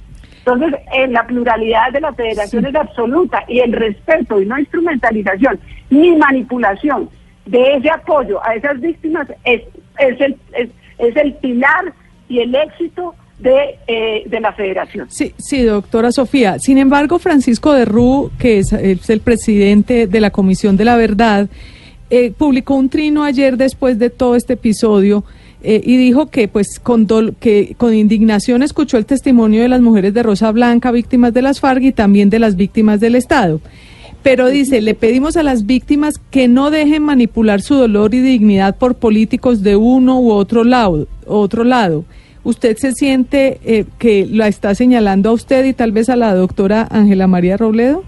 Entonces, 0.47 0.81
en 0.93 1.13
la 1.13 1.27
pluralidad 1.27 1.91
de 1.93 2.01
la 2.01 2.13
federación 2.13 2.67
es 2.67 2.75
absoluta 2.77 3.43
y 3.49 3.59
el 3.59 3.73
respeto 3.73 4.41
y 4.41 4.47
no 4.47 4.57
instrumentalización 4.57 5.59
ni 5.91 6.15
manipulación 6.15 7.11
de 7.47 7.75
ese 7.75 7.91
apoyo 7.91 8.41
a 8.47 8.55
esas 8.55 8.81
víctimas 8.81 9.27
es, 9.45 9.63
es, 9.99 10.21
el, 10.21 10.37
es, 10.55 11.17
el 11.17 11.35
pilar 11.35 11.93
y 12.29 12.39
el 12.39 12.55
éxito 12.55 13.17
de, 13.41 13.77
eh, 13.89 14.23
de, 14.27 14.41
la 14.41 14.53
federación. 14.53 15.09
Sí, 15.11 15.35
sí, 15.37 15.65
doctora 15.65 16.13
Sofía. 16.13 16.61
Sin 16.61 16.79
embargo, 16.79 17.19
Francisco 17.19 17.73
de 17.73 17.85
Rú, 17.85 18.31
que 18.39 18.59
es, 18.59 18.73
el 18.73 19.21
presidente 19.21 20.07
de 20.07 20.21
la 20.21 20.31
Comisión 20.31 20.77
de 20.77 20.85
la 20.85 20.97
Verdad, 20.97 21.49
eh, 22.09 22.31
publicó 22.31 22.77
un 22.77 22.89
trino 22.89 23.25
ayer 23.25 23.57
después 23.57 23.99
de 23.99 24.11
todo 24.11 24.37
este 24.37 24.53
episodio 24.53 25.25
eh, 25.69 25.81
y 25.85 25.97
dijo 25.97 26.27
que 26.27 26.47
pues 26.47 26.79
con, 26.79 27.09
que 27.41 27.75
con 27.77 27.93
indignación 27.93 28.63
escuchó 28.63 28.99
el 28.99 29.05
testimonio 29.05 29.63
de 29.63 29.69
las 29.69 29.81
mujeres 29.81 30.15
de 30.15 30.23
Rosa 30.23 30.53
Blanca, 30.53 30.93
víctimas 30.93 31.35
de 31.35 31.43
las 31.43 31.59
FARC 31.59 31.83
y 31.83 31.91
también 31.93 32.31
de 32.31 32.39
las 32.39 32.55
víctimas 32.55 33.01
del 33.01 33.17
Estado. 33.17 33.61
Pero 34.23 34.47
dice, 34.47 34.81
le 34.81 34.95
pedimos 34.95 35.37
a 35.37 35.43
las 35.43 35.67
víctimas 35.67 36.21
que 36.31 36.47
no 36.47 36.71
dejen 36.71 37.03
manipular 37.03 37.63
su 37.63 37.75
dolor 37.75 38.15
y 38.15 38.21
dignidad 38.21 38.77
por 38.77 38.95
políticos 38.95 39.65
de 39.65 39.75
uno 39.75 40.21
u 40.21 40.31
otro 40.31 40.63
lado. 40.63 41.09
Otro 41.27 41.65
lado. 41.65 42.05
¿Usted 42.45 42.77
se 42.77 42.93
siente 42.93 43.59
eh, 43.65 43.87
que 43.99 44.25
la 44.25 44.47
está 44.47 44.73
señalando 44.77 45.31
a 45.31 45.33
usted 45.33 45.65
y 45.65 45.73
tal 45.73 45.91
vez 45.91 46.09
a 46.09 46.15
la 46.15 46.33
doctora 46.33 46.87
Ángela 46.93 47.27
María 47.27 47.57
Robledo? 47.57 48.05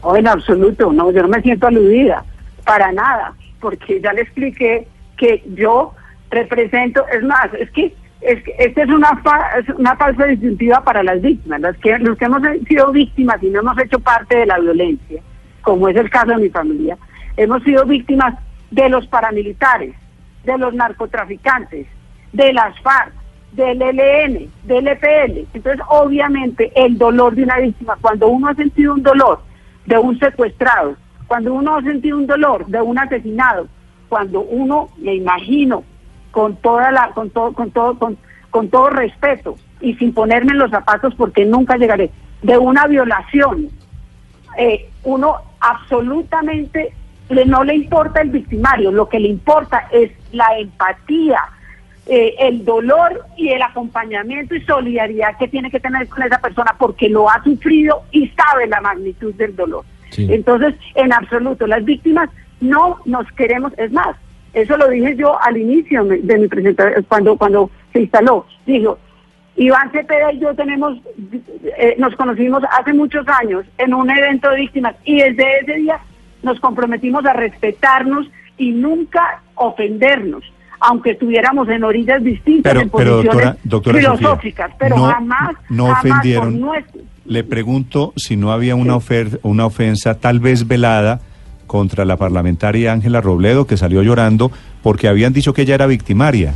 Oh, 0.00 0.16
en 0.16 0.26
absoluto, 0.26 0.90
no, 0.90 1.12
yo 1.12 1.20
no 1.20 1.28
me 1.28 1.42
siento 1.42 1.66
aludida 1.66 2.24
para 2.64 2.90
nada, 2.92 3.34
porque 3.60 4.00
ya 4.00 4.14
le 4.14 4.22
expliqué 4.22 4.86
que 5.18 5.42
yo 5.54 5.92
represento, 6.30 7.06
es 7.08 7.22
más, 7.22 7.52
es 7.58 7.70
que 7.70 7.94
es 8.20 8.42
que 8.42 8.54
esta 8.58 8.82
es 8.82 8.88
una, 8.90 9.22
una 9.78 9.96
falsa 9.96 10.26
disyuntiva 10.26 10.84
para 10.84 11.02
las 11.02 11.22
víctimas, 11.22 11.60
las 11.60 11.76
que, 11.78 11.98
los 11.98 12.18
que 12.18 12.26
hemos 12.26 12.42
sido 12.68 12.92
víctimas 12.92 13.42
y 13.42 13.48
no 13.48 13.60
hemos 13.60 13.78
hecho 13.78 13.98
parte 13.98 14.36
de 14.36 14.46
la 14.46 14.58
violencia, 14.58 15.22
como 15.62 15.88
es 15.88 15.96
el 15.96 16.10
caso 16.10 16.28
de 16.28 16.36
mi 16.36 16.50
familia, 16.50 16.98
hemos 17.36 17.62
sido 17.62 17.84
víctimas 17.86 18.34
de 18.70 18.88
los 18.90 19.06
paramilitares, 19.06 19.94
de 20.44 20.58
los 20.58 20.74
narcotraficantes, 20.74 21.86
de 22.32 22.52
las 22.52 22.78
FARC, 22.80 23.12
del 23.52 23.82
ELN, 23.82 24.50
del 24.64 24.88
EPL. 24.88 25.46
Entonces, 25.54 25.80
obviamente, 25.88 26.70
el 26.76 26.98
dolor 26.98 27.34
de 27.34 27.44
una 27.44 27.58
víctima, 27.58 27.96
cuando 28.00 28.28
uno 28.28 28.48
ha 28.48 28.54
sentido 28.54 28.94
un 28.94 29.02
dolor 29.02 29.40
de 29.86 29.98
un 29.98 30.18
secuestrado, 30.18 30.96
cuando 31.26 31.54
uno 31.54 31.76
ha 31.76 31.82
sentido 31.82 32.18
un 32.18 32.26
dolor 32.26 32.66
de 32.66 32.80
un 32.80 32.98
asesinado, 32.98 33.66
cuando 34.08 34.40
uno, 34.42 34.88
me 34.98 35.14
imagino, 35.14 35.84
con 36.30 36.56
toda 36.56 36.90
la, 36.92 37.10
con 37.10 37.30
todo, 37.30 37.52
con 37.52 37.70
todo, 37.70 37.98
con, 37.98 38.18
con 38.50 38.68
todo 38.68 38.90
respeto 38.90 39.56
y 39.80 39.94
sin 39.94 40.12
ponerme 40.12 40.52
en 40.52 40.58
los 40.58 40.70
zapatos 40.70 41.14
porque 41.14 41.44
nunca 41.44 41.76
llegaré, 41.76 42.10
de 42.42 42.58
una 42.58 42.86
violación, 42.86 43.68
eh, 44.56 44.88
uno 45.04 45.36
absolutamente 45.60 46.92
le, 47.28 47.44
no 47.44 47.64
le 47.64 47.74
importa 47.76 48.20
el 48.20 48.30
victimario, 48.30 48.90
lo 48.90 49.08
que 49.08 49.20
le 49.20 49.28
importa 49.28 49.88
es 49.92 50.10
la 50.32 50.58
empatía, 50.58 51.40
eh, 52.06 52.34
el 52.40 52.64
dolor 52.64 53.24
y 53.36 53.50
el 53.50 53.62
acompañamiento 53.62 54.54
y 54.54 54.62
solidaridad 54.62 55.36
que 55.38 55.48
tiene 55.48 55.70
que 55.70 55.78
tener 55.78 56.08
con 56.08 56.22
esa 56.22 56.40
persona 56.40 56.74
porque 56.78 57.08
lo 57.08 57.30
ha 57.30 57.42
sufrido 57.44 58.02
y 58.10 58.28
sabe 58.28 58.66
la 58.66 58.80
magnitud 58.80 59.32
del 59.34 59.54
dolor. 59.54 59.84
Sí. 60.10 60.26
Entonces, 60.28 60.74
en 60.96 61.12
absoluto, 61.12 61.66
las 61.66 61.84
víctimas 61.84 62.28
no 62.60 62.98
nos 63.04 63.30
queremos, 63.32 63.72
es 63.76 63.92
más, 63.92 64.16
eso 64.52 64.76
lo 64.76 64.88
dije 64.88 65.16
yo 65.16 65.40
al 65.42 65.56
inicio 65.56 66.04
de 66.04 66.38
mi 66.38 66.48
presentación, 66.48 67.04
cuando, 67.08 67.36
cuando 67.36 67.70
se 67.92 68.00
instaló, 68.02 68.46
dijo, 68.66 68.98
Iván 69.56 69.90
Cepeda 69.90 70.32
y 70.32 70.38
yo 70.40 70.54
tenemos, 70.54 70.98
eh, 71.78 71.94
nos 71.98 72.14
conocimos 72.16 72.62
hace 72.78 72.92
muchos 72.92 73.26
años 73.28 73.64
en 73.78 73.92
un 73.94 74.08
evento 74.10 74.48
de 74.50 74.56
víctimas 74.56 74.94
y 75.04 75.20
desde 75.20 75.58
ese 75.60 75.74
día 75.74 75.98
nos 76.42 76.58
comprometimos 76.60 77.24
a 77.26 77.32
respetarnos 77.34 78.26
y 78.56 78.70
nunca 78.72 79.42
ofendernos, 79.56 80.42
aunque 80.80 81.10
estuviéramos 81.10 81.68
en 81.68 81.84
orillas 81.84 82.22
distintas, 82.22 82.72
Pero, 82.72 82.82
en 82.82 82.90
pero 82.90 83.16
posiciones 83.16 83.44
doctora, 83.44 83.56
doctora 83.64 84.00
Sofía, 84.02 84.16
filosóficas, 84.18 84.70
pero 84.78 84.96
no, 84.96 85.04
jamás, 85.06 85.50
no 85.68 85.84
jamás 85.86 86.02
por 86.02 86.10
ofendieron. 86.12 86.60
nuestro- 86.60 87.00
Le 87.26 87.44
pregunto 87.44 88.12
si 88.16 88.36
no 88.36 88.50
había 88.52 88.74
una, 88.76 88.98
una 89.42 89.66
ofensa 89.66 90.18
tal 90.18 90.40
vez 90.40 90.66
velada 90.66 91.20
contra 91.70 92.04
la 92.04 92.16
parlamentaria 92.16 92.92
Ángela 92.92 93.20
Robledo 93.20 93.64
que 93.64 93.76
salió 93.76 94.02
llorando 94.02 94.50
porque 94.82 95.06
habían 95.06 95.32
dicho 95.32 95.54
que 95.54 95.62
ella 95.62 95.76
era 95.76 95.86
victimaria. 95.86 96.52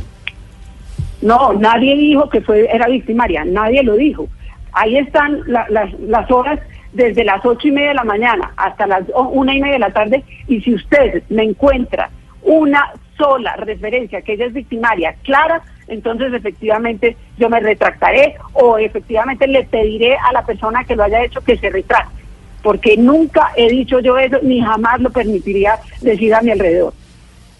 No, 1.21 1.53
nadie 1.53 1.95
dijo 1.95 2.27
que 2.29 2.41
fue 2.41 2.67
era 2.69 2.87
victimaria, 2.87 3.45
nadie 3.45 3.81
lo 3.81 3.95
dijo. 3.95 4.27
Ahí 4.73 4.97
están 4.97 5.39
la- 5.47 5.67
las, 5.69 6.29
horas 6.29 6.59
desde 6.91 7.23
las 7.23 7.45
ocho 7.45 7.69
y 7.69 7.71
media 7.71 7.89
de 7.89 7.95
la 7.95 8.03
mañana 8.03 8.51
hasta 8.57 8.85
las 8.87 9.03
una 9.31 9.55
y 9.55 9.61
media 9.61 9.75
de 9.75 9.79
la 9.79 9.91
tarde 9.93 10.21
y 10.49 10.59
si 10.59 10.73
usted 10.75 11.23
me 11.29 11.43
encuentra 11.43 12.09
una 12.43 12.91
sola 13.17 13.55
referencia 13.55 14.21
que 14.21 14.33
ella 14.33 14.47
es 14.47 14.53
victimaria 14.53 15.15
clara, 15.23 15.61
entonces 15.87 16.33
efectivamente 16.33 17.15
yo 17.37 17.49
me 17.49 17.61
retractaré 17.61 18.35
o 18.51 18.77
efectivamente 18.77 19.47
le 19.47 19.63
pediré 19.63 20.17
a 20.17 20.33
la 20.33 20.45
persona 20.45 20.83
que 20.83 20.97
lo 20.97 21.03
haya 21.03 21.23
hecho 21.23 21.39
que 21.39 21.57
se 21.57 21.69
retracte, 21.69 22.21
porque 22.65 22.97
nunca 22.97 23.51
he 23.55 23.69
dicho 23.69 23.99
yo 23.99 24.17
eso 24.17 24.39
ni 24.41 24.59
jamás 24.59 24.99
lo 24.99 25.11
permitiría 25.11 25.75
decir 26.01 26.33
a 26.33 26.41
mi 26.41 26.49
alrededor. 26.49 26.93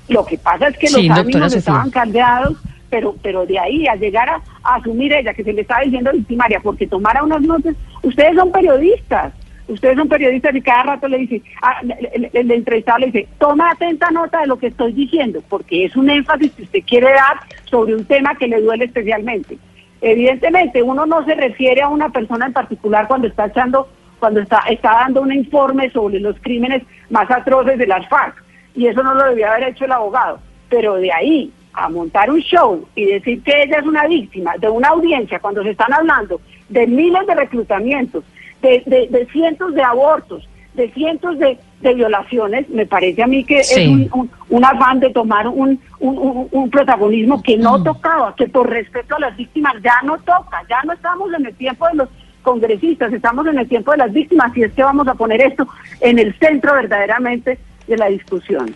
Lo 0.09 0.25
que 0.25 0.35
pasa 0.39 0.67
es 0.69 0.77
que 0.79 0.87
Sí, 0.87 1.07
los 1.07 1.17
ánimos 1.19 1.53
estaban 1.59 1.91
caldeados, 1.91 2.57
pero 2.89 3.15
pero 3.21 3.45
de 3.45 3.59
ahí 3.59 3.85
a 3.87 3.95
llegar 3.95 4.27
a, 4.29 4.41
a 4.63 4.75
asumir 4.77 5.13
ella 5.13 5.35
que 5.35 5.43
se 5.43 5.53
le 5.53 5.61
estaba 5.61 5.81
diciendo 5.81 6.11
victimaria 6.11 6.59
porque 6.59 6.87
tomara 6.87 7.23
unas 7.23 7.41
notas, 7.43 7.75
ustedes 8.01 8.33
son 8.35 8.51
periodistas, 8.51 9.31
ustedes 9.67 9.95
son 9.95 10.07
periodistas 10.09 10.55
y 10.55 10.61
cada 10.61 10.83
rato 10.83 11.07
le 11.07 11.19
dice, 11.19 11.43
ah, 11.61 11.81
le- 11.83 12.11
le- 12.21 12.31
el 12.33 12.49
entrevistado 12.49 12.97
le 12.97 13.05
dice, 13.11 13.27
toma 13.37 13.69
atenta 13.71 14.09
nota 14.09 14.41
de 14.41 14.47
lo 14.47 14.57
que 14.57 14.67
estoy 14.67 14.91
diciendo, 14.93 15.39
porque 15.49 15.85
es 15.85 15.95
un 15.95 16.09
énfasis 16.09 16.51
que 16.53 16.63
usted 16.63 16.79
quiere 16.83 17.11
dar 17.11 17.37
sobre 17.65 17.93
un 17.93 18.05
tema 18.05 18.33
que 18.39 18.47
le 18.47 18.59
duele 18.59 18.85
especialmente. 18.85 19.57
Evidentemente, 20.01 20.81
uno 20.83 21.05
no 21.05 21.23
se 21.25 21.35
refiere 21.35 21.81
a 21.83 21.89
una 21.89 22.09
persona 22.09 22.47
en 22.47 22.53
particular 22.53 23.07
cuando 23.07 23.27
está 23.27 23.45
echando, 23.47 23.87
cuando 24.25 24.39
está, 24.41 24.61
está 24.71 24.89
dando 24.91 25.21
un 25.21 25.31
informe 25.31 25.87
sobre 25.91 26.19
los 26.19 26.35
crímenes 26.41 26.81
más 27.11 27.29
atroces 27.29 27.77
de 27.77 27.85
las 27.85 28.07
FARC, 28.09 28.43
y 28.75 28.87
eso 28.87 29.03
no 29.03 29.13
lo 29.13 29.23
debía 29.29 29.51
haber 29.51 29.69
hecho 29.69 29.85
el 29.85 29.91
abogado, 29.91 30.39
pero 30.67 30.95
de 30.95 31.11
ahí 31.13 31.51
a 31.73 31.89
montar 31.89 32.31
un 32.31 32.39
show 32.39 32.87
y 32.95 33.05
decir 33.05 33.43
que 33.43 33.61
ella 33.61 33.77
es 33.77 33.85
una 33.85 34.07
víctima 34.07 34.53
de 34.57 34.67
una 34.67 34.87
audiencia 34.87 35.37
cuando 35.39 35.61
se 35.61 35.69
están 35.69 35.93
hablando 35.93 36.41
de 36.69 36.87
miles 36.87 37.27
de 37.27 37.35
reclutamientos, 37.35 38.23
de, 38.63 38.81
de- 38.87 39.07
de 39.11 39.27
cientos 39.27 39.75
de 39.75 39.83
abortos, 39.83 40.49
de 40.73 40.89
cientos 40.93 41.37
de, 41.37 41.59
de 41.81 41.93
violaciones, 41.93 42.67
me 42.69 42.87
parece 42.87 43.21
a 43.21 43.27
mí 43.27 43.43
que 43.43 43.63
Sí. 43.63 43.81
es 43.83 43.87
un, 43.87 44.09
un- 44.21 44.31
un 44.49 44.65
afán 44.65 44.99
de 45.01 45.11
tomar 45.11 45.47
un, 45.47 45.79
un- 45.99 46.17
un- 46.17 46.47
un 46.51 46.69
protagonismo 46.71 47.43
que 47.43 47.57
no 47.57 47.83
tocaba, 47.83 48.33
que 48.35 48.47
por 48.47 48.67
respeto 48.67 49.17
a 49.17 49.19
las 49.19 49.37
víctimas 49.37 49.75
ya 49.83 50.01
no 50.03 50.17
toca, 50.17 50.63
ya 50.67 50.81
no 50.83 50.93
estamos 50.93 51.31
en 51.37 51.45
el 51.45 51.53
tiempo 51.55 51.85
de 51.89 51.93
los 51.97 52.09
congresistas, 52.45 53.11
estamos 53.11 53.45
en 53.47 53.59
el 53.59 53.67
tiempo 53.67 53.91
de 53.91 53.97
las 53.97 54.13
víctimas 54.13 54.55
y 54.55 54.63
es 54.63 54.71
que 54.71 54.83
vamos 54.83 55.07
a 55.09 55.15
poner 55.15 55.41
esto 55.41 55.67
en 55.99 56.19
el 56.19 56.33
centro 56.35 56.73
verdaderamente 56.73 57.57
de 57.87 57.97
la 57.97 58.07
discusión. 58.07 58.73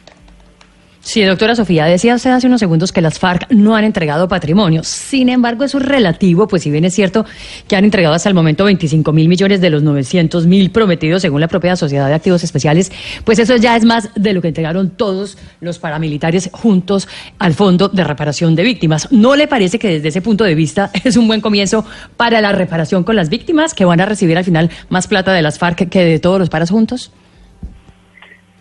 Sí, 1.01 1.23
doctora 1.23 1.55
Sofía, 1.55 1.85
decía 1.85 2.13
usted 2.13 2.29
hace 2.29 2.47
unos 2.47 2.59
segundos 2.59 2.91
que 2.91 3.01
las 3.01 3.19
FARC 3.19 3.49
no 3.51 3.75
han 3.75 3.85
entregado 3.85 4.27
patrimonio. 4.27 4.83
Sin 4.83 5.29
embargo, 5.29 5.63
eso 5.63 5.77
es 5.77 5.85
relativo, 5.85 6.47
pues 6.47 6.63
si 6.63 6.71
bien 6.71 6.83
es 6.83 6.93
cierto 6.93 7.25
que 7.67 7.75
han 7.77 7.85
entregado 7.85 8.15
hasta 8.15 8.27
el 8.27 8.35
momento 8.35 8.65
25 8.65 9.13
mil 9.13 9.29
millones 9.29 9.61
de 9.61 9.69
los 9.69 9.81
900 9.81 10.45
mil 10.45 10.71
prometidos 10.71 11.21
según 11.21 11.39
la 11.39 11.47
propia 11.47 11.75
Sociedad 11.77 12.07
de 12.07 12.13
Activos 12.13 12.43
Especiales, 12.43 12.91
pues 13.23 13.39
eso 13.39 13.55
ya 13.55 13.77
es 13.77 13.85
más 13.85 14.09
de 14.15 14.33
lo 14.33 14.41
que 14.41 14.49
entregaron 14.49 14.89
todos 14.89 15.37
los 15.61 15.79
paramilitares 15.79 16.49
juntos 16.51 17.07
al 17.39 17.53
Fondo 17.53 17.87
de 17.87 18.03
Reparación 18.03 18.55
de 18.55 18.63
Víctimas. 18.63 19.07
¿No 19.09 19.35
le 19.37 19.47
parece 19.47 19.79
que 19.79 19.87
desde 19.87 20.09
ese 20.09 20.21
punto 20.21 20.43
de 20.43 20.53
vista 20.53 20.91
es 21.03 21.15
un 21.15 21.27
buen 21.27 21.39
comienzo 21.39 21.85
para 22.17 22.41
la 22.41 22.51
reparación 22.51 23.03
con 23.03 23.15
las 23.15 23.29
víctimas, 23.29 23.73
que 23.73 23.85
van 23.85 24.01
a 24.01 24.05
recibir 24.05 24.37
al 24.37 24.43
final 24.43 24.69
más 24.89 25.07
plata 25.07 25.31
de 25.33 25.41
las 25.41 25.59
FARC 25.59 25.89
que 25.89 26.03
de 26.03 26.19
todos 26.19 26.39
los 26.39 26.49
paras 26.49 26.69
juntos? 26.69 27.11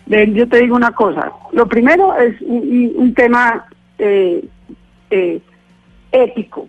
Ven, 0.09 0.33
yo 0.33 0.47
te 0.49 0.57
digo 0.57 0.75
una 0.75 0.91
cosa. 0.91 1.31
Lo 1.53 1.67
primero 1.67 2.15
es 2.17 2.35
un, 2.41 3.13
tema 3.15 3.65
eh, 3.97 4.43
eh, 5.11 5.39
ético. 6.11 6.67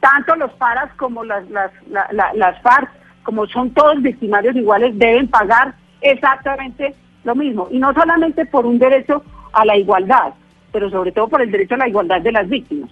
Tanto 0.00 0.36
los 0.36 0.52
paras 0.52 0.92
como 0.96 1.24
las, 1.24 1.48
las, 1.50 1.70
la- 1.90 2.06
la- 2.12 2.32
las 2.34 2.60
FARC, 2.62 2.90
como 3.22 3.46
son 3.46 3.70
todos 3.70 4.00
victimarios 4.02 4.54
iguales, 4.54 4.96
deben 4.98 5.28
pagar 5.28 5.74
exactamente 6.02 6.94
lo 7.24 7.34
mismo. 7.34 7.68
Y 7.70 7.78
no 7.78 7.92
solamente 7.94 8.44
por 8.44 8.66
un 8.66 8.78
derecho 8.78 9.24
a 9.54 9.64
la 9.64 9.76
igualdad, 9.78 10.34
pero 10.72 10.90
sobre 10.90 11.10
todo 11.12 11.28
por 11.28 11.40
el 11.40 11.50
derecho 11.50 11.74
a 11.74 11.78
la 11.78 11.88
igualdad 11.88 12.20
de 12.20 12.32
las 12.32 12.46
víctimas. 12.48 12.90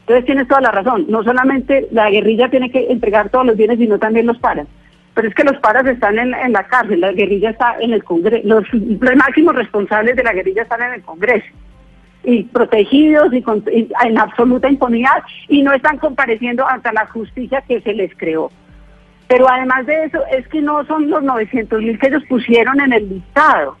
Entonces 0.00 0.26
tienes 0.26 0.48
toda 0.48 0.60
la 0.60 0.70
razón. 0.70 1.06
No 1.08 1.22
solamente 1.22 1.88
la 1.92 2.10
guerrilla 2.10 2.50
tiene 2.50 2.70
que 2.70 2.90
entregar 2.92 3.30
todos 3.30 3.46
los 3.46 3.56
bienes, 3.56 3.78
sino 3.78 3.98
también 3.98 4.26
los 4.26 4.38
paras. 4.38 4.66
Pero 5.20 5.28
es 5.28 5.34
que 5.34 5.44
los 5.44 5.58
paras 5.58 5.84
están 5.84 6.18
en, 6.18 6.30
la 6.50 6.66
cárcel, 6.66 6.98
la 6.98 7.12
guerrilla 7.12 7.50
está 7.50 7.76
en 7.78 7.92
el 7.92 8.02
Congreso, 8.02 8.40
los, 8.48 8.64
máximos 9.18 9.54
responsables 9.54 10.16
de 10.16 10.22
la 10.22 10.32
guerrilla 10.32 10.62
están 10.62 10.80
en 10.80 10.94
el 10.94 11.02
Congreso 11.02 11.44
y 12.24 12.44
protegidos 12.44 13.30
y, 13.34 13.42
con- 13.42 13.62
en 13.66 14.18
absoluta 14.18 14.70
impunidad 14.70 15.22
y 15.46 15.60
no 15.60 15.74
están 15.74 15.98
compareciendo 15.98 16.66
ante 16.66 16.90
la 16.94 17.04
justicia 17.04 17.62
que 17.68 17.82
se 17.82 17.92
les 17.92 18.16
creó. 18.16 18.50
Pero 19.28 19.46
además 19.46 19.84
de 19.84 20.04
eso, 20.04 20.20
es 20.32 20.48
que 20.48 20.62
no 20.62 20.86
son 20.86 21.10
los 21.10 21.22
900 21.22 21.82
mil 21.82 21.98
que 21.98 22.06
ellos 22.06 22.22
pusieron 22.26 22.80
en 22.80 22.94
el 22.94 23.06
listado. 23.10 23.76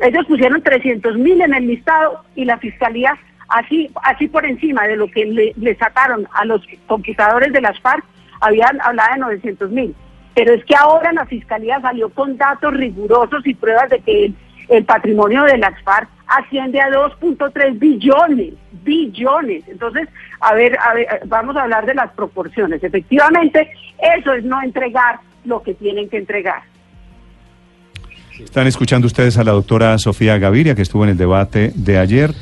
Ellos 0.00 0.26
pusieron 0.26 0.60
300 0.60 1.18
mil 1.18 1.40
en 1.40 1.54
el 1.54 1.68
listado 1.68 2.24
y 2.34 2.44
la 2.46 2.58
fiscalía, 2.58 3.16
así, 3.48 3.92
así 4.02 4.26
por 4.26 4.44
encima 4.44 4.88
de 4.88 4.96
lo 4.96 5.06
que 5.06 5.24
le, 5.24 5.52
le 5.56 5.76
sacaron 5.76 6.26
a 6.32 6.44
los 6.44 6.66
conquistadores 6.88 7.52
de 7.52 7.60
las 7.60 7.78
FARC, 7.78 8.04
habían 8.40 8.80
hablado 8.80 9.12
de 9.12 9.20
900 9.20 9.70
mil. 9.70 9.94
Pero 10.34 10.54
es 10.54 10.64
que 10.64 10.74
ahora 10.76 11.12
la 11.12 11.26
fiscalía 11.26 11.80
salió 11.80 12.08
con 12.10 12.36
datos 12.36 12.72
rigurosos 12.74 13.46
y 13.46 13.54
pruebas 13.54 13.90
de 13.90 14.00
que 14.00 14.26
el, 14.26 14.34
el 14.68 14.84
patrimonio 14.84 15.44
de 15.44 15.58
las 15.58 15.80
FARC 15.82 16.08
asciende 16.28 16.80
a 16.80 16.90
2.3 16.90 17.78
billones, 17.78 18.54
billones. 18.84 19.64
Entonces, 19.66 20.08
a 20.40 20.54
ver, 20.54 20.78
a 20.78 20.94
ver, 20.94 21.06
vamos 21.26 21.56
a 21.56 21.62
hablar 21.62 21.86
de 21.86 21.94
las 21.94 22.12
proporciones. 22.12 22.82
Efectivamente, 22.84 23.70
eso 24.16 24.32
es 24.34 24.44
no 24.44 24.62
entregar 24.62 25.20
lo 25.44 25.62
que 25.62 25.74
tienen 25.74 26.08
que 26.08 26.18
entregar. 26.18 26.62
Están 28.38 28.66
escuchando 28.68 29.06
ustedes 29.06 29.36
a 29.38 29.44
la 29.44 29.52
doctora 29.52 29.98
Sofía 29.98 30.38
Gaviria, 30.38 30.74
que 30.76 30.82
estuvo 30.82 31.02
en 31.02 31.10
el 31.10 31.16
debate 31.16 31.72
de 31.74 31.98
ayer. 31.98 32.32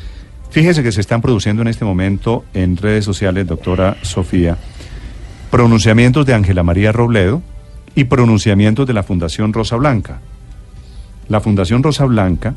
Fíjese 0.50 0.82
que 0.82 0.92
se 0.92 1.00
están 1.00 1.22
produciendo 1.22 1.62
en 1.62 1.68
este 1.68 1.84
momento 1.84 2.44
en 2.52 2.76
redes 2.76 3.04
sociales, 3.04 3.46
doctora 3.46 3.96
Sofía, 4.02 4.58
pronunciamientos 5.50 6.26
de 6.26 6.34
Ángela 6.34 6.62
María 6.62 6.92
Robledo 6.92 7.42
y 7.96 8.04
pronunciamientos 8.04 8.86
de 8.86 8.92
la 8.92 9.02
Fundación 9.02 9.52
Rosa 9.52 9.74
Blanca. 9.74 10.20
La 11.28 11.40
Fundación 11.40 11.82
Rosa 11.82 12.04
Blanca, 12.04 12.54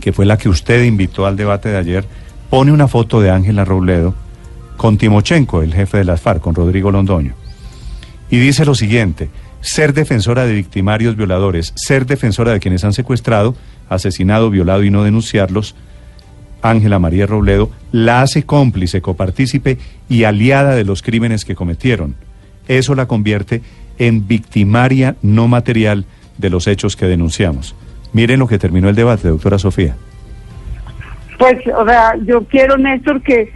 que 0.00 0.12
fue 0.12 0.26
la 0.26 0.38
que 0.38 0.48
usted 0.48 0.84
invitó 0.84 1.26
al 1.26 1.36
debate 1.36 1.70
de 1.70 1.78
ayer, 1.78 2.04
pone 2.50 2.70
una 2.70 2.86
foto 2.86 3.20
de 3.20 3.30
Ángela 3.30 3.64
Robledo 3.64 4.14
con 4.76 4.98
Timochenko, 4.98 5.62
el 5.62 5.74
jefe 5.74 5.98
de 5.98 6.04
las 6.04 6.20
FARC, 6.20 6.42
con 6.42 6.54
Rodrigo 6.54 6.90
Londoño. 6.90 7.34
Y 8.30 8.38
dice 8.38 8.64
lo 8.64 8.74
siguiente, 8.74 9.30
ser 9.62 9.94
defensora 9.94 10.44
de 10.44 10.54
victimarios 10.54 11.16
violadores, 11.16 11.72
ser 11.74 12.04
defensora 12.04 12.52
de 12.52 12.60
quienes 12.60 12.84
han 12.84 12.92
secuestrado, 12.92 13.56
asesinado, 13.88 14.50
violado 14.50 14.84
y 14.84 14.90
no 14.90 15.04
denunciarlos, 15.04 15.74
Ángela 16.60 16.98
María 16.98 17.26
Robledo 17.26 17.70
la 17.90 18.22
hace 18.22 18.44
cómplice, 18.44 19.00
copartícipe 19.00 19.78
y 20.08 20.24
aliada 20.24 20.74
de 20.74 20.84
los 20.84 21.02
crímenes 21.02 21.44
que 21.44 21.54
cometieron. 21.54 22.14
Eso 22.68 22.94
la 22.94 23.06
convierte 23.06 23.62
en 23.98 24.26
victimaria 24.26 25.16
no 25.22 25.48
material 25.48 26.04
de 26.38 26.50
los 26.50 26.66
hechos 26.66 26.96
que 26.96 27.06
denunciamos. 27.06 27.74
Miren 28.12 28.40
lo 28.40 28.46
que 28.46 28.58
terminó 28.58 28.88
el 28.88 28.94
debate, 28.94 29.28
doctora 29.28 29.58
Sofía. 29.58 29.96
Pues, 31.38 31.58
o 31.74 31.84
sea, 31.86 32.14
yo 32.24 32.44
quiero, 32.44 32.76
Néstor, 32.76 33.22
que, 33.22 33.52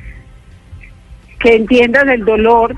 que 1.39 1.57
entiendas 1.57 2.07
el 2.09 2.25
dolor 2.25 2.77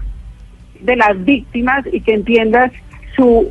de 0.81 0.97
las 0.97 1.25
víctimas 1.25 1.85
y 1.93 2.01
que 2.01 2.15
entiendas 2.15 2.73
su 3.17 3.51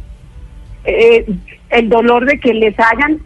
eh, 0.86 1.26
el 1.70 1.90
dolor 1.90 2.26
de 2.26 2.40
que 2.40 2.54
les 2.54 2.76
hayan 2.80 3.20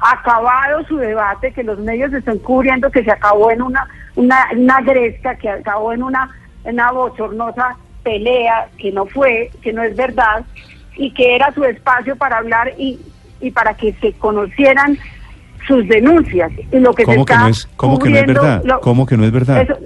acabado 0.00 0.84
su 0.88 0.96
debate, 0.96 1.52
que 1.52 1.62
los 1.62 1.78
medios 1.78 2.12
están 2.12 2.38
cubriendo 2.38 2.90
que 2.90 3.04
se 3.04 3.10
acabó 3.12 3.50
en 3.52 3.62
una 3.62 3.86
una, 4.16 4.48
una 4.56 4.80
gresca, 4.80 5.36
que 5.36 5.48
acabó 5.48 5.92
en 5.92 6.02
una, 6.02 6.30
una 6.64 6.92
bochornosa 6.92 7.76
pelea, 8.02 8.68
que 8.78 8.92
no 8.92 9.06
fue, 9.06 9.50
que 9.62 9.72
no 9.72 9.82
es 9.82 9.94
verdad, 9.96 10.44
y 10.96 11.12
que 11.12 11.34
era 11.36 11.52
su 11.54 11.64
espacio 11.64 12.16
para 12.16 12.38
hablar 12.38 12.72
y, 12.78 12.98
y 13.40 13.50
para 13.50 13.74
que 13.74 13.92
se 14.00 14.12
conocieran 14.14 14.98
sus 15.66 15.86
denuncias. 15.88 16.50
Y 16.72 16.78
lo 16.78 16.92
que 16.94 17.04
se 17.04 17.12
¿Cómo 17.12 17.24
que 17.24 17.32
está 17.32 17.42
no 17.44 17.48
es, 17.50 17.68
cómo 17.76 17.98
que 17.98 18.10
no 18.10 18.16
es 18.18 18.26
verdad? 18.26 18.62
lo- 18.64 18.80
¿Cómo 18.80 19.06
que 19.06 19.16
no 19.16 19.24
es 19.24 19.32
verdad? 19.32 19.62
eso- 19.62 19.78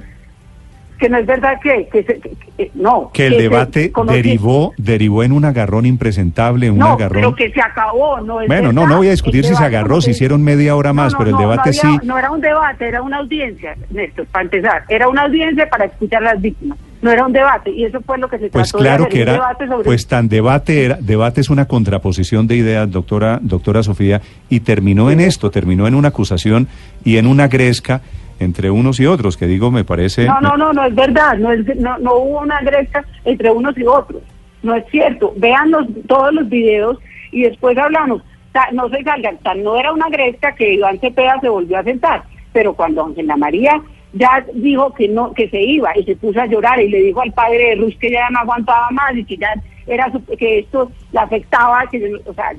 que 0.99 1.09
no 1.09 1.19
es 1.19 1.27
verdad 1.27 1.59
que, 1.61 1.89
que, 1.89 2.05
se- 2.05 2.21
que- 2.21 2.31
que- 2.57 2.71
no 2.75 3.11
que 3.13 3.27
el 3.27 3.37
debate 3.37 3.93
derivó 4.07 4.73
derivó 4.79 5.25
en 5.25 5.33
un 5.33 5.45
agarrón 5.45 5.85
impresentable, 5.87 6.71
un 6.71 6.79
no 6.79 6.93
agarrón. 6.93 7.15
pero 7.21 7.35
que 7.35 7.51
se 7.51 7.61
acabó 7.61 8.21
no 8.21 8.41
es 8.41 8.47
Bueno, 8.47 8.73
no, 8.73 8.83
verdad. 8.83 8.93
no 8.95 8.99
voy 8.99 9.09
a 9.09 9.11
discutir 9.11 9.45
si 9.45 9.55
se 9.57 9.65
agarró, 9.65 10.01
si 10.01 10.13
hicieron 10.13 10.43
media 10.43 10.77
hora 10.77 10.93
más, 10.93 11.13
No, 11.13 11.19
no, 11.19 11.25
pero 11.25 11.37
el 11.37 11.43
debate 11.43 11.71
había- 11.71 11.81
sí. 12.01 12.07
No 12.07 12.17
era 12.17 12.31
un 12.31 12.41
debate, 12.41 12.87
era 12.89 13.03
una 13.03 13.19
audiencia, 13.19 13.77
Néstor, 13.91 14.27
para 14.27 14.45
empezar. 14.45 14.85
Era 14.89 15.09
una 15.09 15.23
audiencia 15.23 15.69
para 15.69 15.87
escuchar 15.87 16.23
a 16.27 16.33
las 16.35 16.41
víctimas. 16.41 16.79
No 17.05 17.11
era 17.13 17.27
un 17.27 17.33
debate. 17.33 17.71
Y 17.71 17.85
eso 17.85 18.01
fue 18.01 18.17
lo 18.19 18.29
que 18.29 18.39
se 18.39 18.49
Pues 18.49 18.71
trató 18.73 18.79
de 18.83 18.89
claro 18.89 19.05
hacer, 19.05 19.13
que 19.13 19.17
un 19.19 19.23
era, 19.23 19.33
debate 19.35 19.67
sobre- 19.69 19.85
pues 19.85 20.07
tan 20.07 20.29
debate 20.29 20.85
era, 20.87 20.99
debate 21.01 21.41
es 21.43 21.51
una 21.51 21.67
contraposición 21.67 22.47
de 22.47 22.57
ideas, 22.57 22.91
doctora, 22.91 23.39
doctora 23.43 23.83
Sofía, 23.83 24.23
y 24.49 24.61
terminó 24.61 25.11
en 25.11 25.21
esto, 25.21 25.51
terminó 25.51 25.87
en 25.87 25.95
una 25.95 26.09
acusación 26.09 26.67
y 27.05 27.19
en 27.19 27.27
una 27.27 27.47
gresca 27.49 28.01
entre 28.41 28.71
unos 28.71 28.99
y 29.01 29.07
otros, 29.07 29.37
que 29.37 29.47
digo, 29.47 29.71
me 29.71 29.85
parece. 29.85 30.25
No, 30.27 30.41
no, 30.41 30.57
no, 30.57 30.73
no 30.73 30.85
es 30.85 30.95
verdad. 30.95 31.37
No, 31.39 31.53
es, 31.53 31.65
no, 31.77 31.99
no 31.99 32.15
hubo 32.17 32.41
una 32.41 32.61
gresca 32.63 33.05
entre 33.25 33.51
unos 33.51 33.77
y 33.79 33.85
otros. 33.87 34.23
No 34.63 34.75
es 34.75 34.85
cierto. 34.91 35.33
Vean 35.37 35.71
los, 35.71 35.87
todos 36.09 36.33
los 36.35 36.49
videos 36.49 36.99
y 37.33 37.43
después 37.43 37.77
hablamos. 37.77 38.23
Ta- 38.53 38.71
No 38.73 38.89
se 38.89 39.03
salgan. 39.05 39.37
Tan 39.39 39.63
no 39.63 39.77
era 39.79 39.93
una 39.93 40.09
gresca 40.09 40.55
que 40.55 40.73
Iván 40.75 40.99
Cepeda 41.01 41.39
se 41.43 41.49
volvió 41.51 41.79
a 41.79 41.83
sentar. 41.85 42.23
Pero 42.55 42.73
cuando 42.73 43.05
Ángela 43.05 43.37
María 43.37 43.81
ya 44.15 44.45
dijo 44.55 44.95
que 44.95 45.09
no 45.09 45.33
que 45.33 45.49
se 45.51 45.61
iba 45.61 45.97
y 45.97 46.05
se 46.05 46.17
puso 46.17 46.41
a 46.41 46.47
llorar 46.47 46.81
y 46.81 46.89
le 46.89 47.03
dijo 47.03 47.21
al 47.21 47.33
padre 47.33 47.71
de 47.71 47.75
Rus 47.77 47.97
que 47.97 48.11
ya 48.11 48.31
no 48.31 48.39
aguantaba 48.39 48.89
más 48.91 49.15
y 49.17 49.25
que 49.25 49.37
ya 49.37 49.55
era 49.87 50.11
que 50.39 50.61
esto 50.61 50.91
le 51.13 51.19
afectaba, 51.19 51.85
que 51.91 52.15
o 52.25 52.33
sea, 52.33 52.53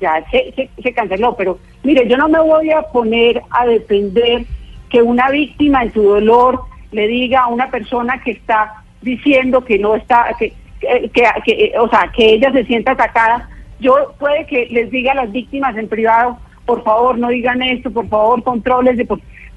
ya 0.00 0.24
se, 0.30 0.70
se, 0.82 0.92
canceló. 0.94 1.36
Pero 1.36 1.58
mire, 1.82 2.08
yo 2.08 2.16
no 2.16 2.28
me 2.28 2.40
voy 2.40 2.70
a 2.70 2.82
poner 2.82 3.42
a 3.50 3.66
defender 3.66 4.44
que 4.88 5.02
una 5.02 5.28
víctima 5.30 5.82
en 5.82 5.92
su 5.92 6.02
dolor 6.02 6.60
le 6.92 7.08
diga 7.08 7.42
a 7.42 7.48
una 7.48 7.70
persona 7.70 8.22
que 8.22 8.32
está 8.32 8.84
diciendo 9.00 9.64
que 9.64 9.78
no 9.78 9.96
está, 9.96 10.34
que, 10.38 10.52
que, 10.80 11.72
o 11.78 11.88
sea, 11.88 12.10
que 12.14 12.34
ella 12.34 12.52
se 12.52 12.64
sienta 12.64 12.92
atacada. 12.92 13.48
Yo 13.80 14.14
puede 14.18 14.46
que 14.46 14.66
les 14.70 14.90
diga 14.90 15.12
a 15.12 15.16
las 15.16 15.32
víctimas 15.32 15.76
en 15.76 15.88
privado, 15.88 16.38
por 16.64 16.84
favor 16.84 17.18
no 17.18 17.28
digan 17.28 17.60
esto, 17.62 17.90
por 17.90 18.08
favor 18.08 18.42
controles, 18.42 18.96
de 18.96 19.06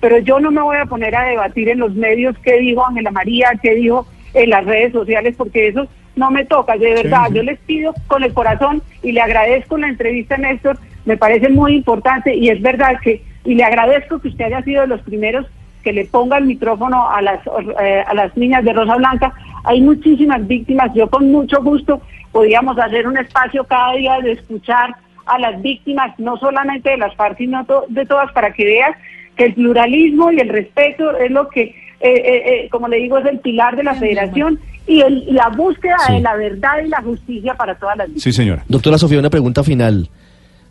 pero 0.06 0.20
yo 0.20 0.40
no 0.40 0.52
me 0.52 0.62
voy 0.62 0.78
a 0.78 0.86
poner 0.86 1.16
a 1.16 1.24
debatir 1.24 1.68
en 1.68 1.80
los 1.80 1.96
medios 1.96 2.38
qué 2.44 2.60
dijo 2.60 2.86
Ángela 2.86 3.10
María, 3.10 3.54
qué 3.60 3.74
dijo 3.74 4.06
en 4.36 4.52
las 4.52 4.64
redes 4.64 4.94
sociales, 4.94 5.34
porque 5.36 5.70
eso 5.70 5.88
no 6.16 6.30
me 6.30 6.46
toca, 6.46 6.78
de 6.78 6.94
verdad. 6.94 7.32
Yo 7.34 7.42
les 7.42 7.58
pido 7.62 7.92
con 8.06 8.24
el 8.24 8.32
corazón 8.32 8.84
y 9.02 9.14
le 9.14 9.22
agradezco 9.22 9.80
la 9.80 9.88
entrevista, 9.88 10.38
Néstor, 10.38 10.78
me 11.06 11.18
parece 11.18 11.50
muy 11.50 11.74
importante 11.78 12.36
y 12.36 12.50
es 12.50 12.62
verdad 12.62 13.00
que, 13.02 13.24
y 13.46 13.56
le 13.56 13.64
agradezco 13.64 14.20
que 14.20 14.28
usted 14.28 14.46
haya 14.46 14.62
sido 14.62 14.82
de 14.82 14.90
los 14.90 15.02
primeros 15.02 15.48
que 15.84 15.92
le 15.92 16.06
ponga 16.06 16.38
el 16.38 16.46
micrófono 16.46 17.10
a 17.10 17.24
las, 17.24 17.40
eh, 17.82 18.04
a 18.06 18.14
las 18.14 18.38
niñas 18.38 18.64
de 18.64 18.74
Rosa 18.74 18.98
Blanca. 18.98 19.34
Hay 19.64 19.82
muchísimas 19.82 20.46
víctimas, 20.46 20.94
yo 20.94 21.10
con 21.10 21.32
mucho 21.32 21.64
gusto 21.64 22.00
podíamos 22.32 22.78
hacer 22.78 23.08
un 23.08 23.18
espacio 23.18 23.64
cada 23.64 23.94
día 23.94 24.20
de 24.22 24.34
escuchar 24.34 24.96
a 25.26 25.40
las 25.40 25.60
víctimas, 25.64 26.14
no 26.20 26.38
solamente 26.38 26.92
de 26.92 26.98
las 26.98 27.16
FARC, 27.16 27.40
sino 27.40 27.66
de 27.88 28.06
todas, 28.06 28.32
para 28.34 28.54
que 28.54 28.66
veas 28.66 28.96
que 29.36 29.46
el 29.46 29.54
pluralismo 29.54 30.32
y 30.32 30.40
el 30.40 30.50
respeto 30.50 31.16
es 31.18 31.32
lo 31.32 31.48
que, 31.50 31.62
eh, 31.62 31.74
eh, 32.02 32.44
eh, 32.66 32.70
como 32.70 32.88
le 32.88 32.98
digo, 32.98 33.18
es 33.18 33.26
el 33.26 33.40
pilar 33.40 33.76
de 33.76 33.84
la 33.84 33.96
federación 33.96 34.60
y, 34.88 35.02
el- 35.02 35.24
y 35.28 35.32
la 35.34 35.50
búsqueda 35.50 35.96
Sí. 36.08 36.14
de 36.14 36.20
la 36.22 36.36
verdad 36.36 36.74
y 36.86 36.90
la 36.90 37.02
justicia 37.02 37.54
para 37.56 37.76
todas 37.76 37.98
las 37.98 38.08
víctimas. 38.08 38.24
Sí, 38.24 38.32
señora. 38.32 38.64
Doctora 38.68 38.98
Sofía, 38.98 39.20
una 39.20 39.30
pregunta 39.30 39.64
final. 39.64 40.10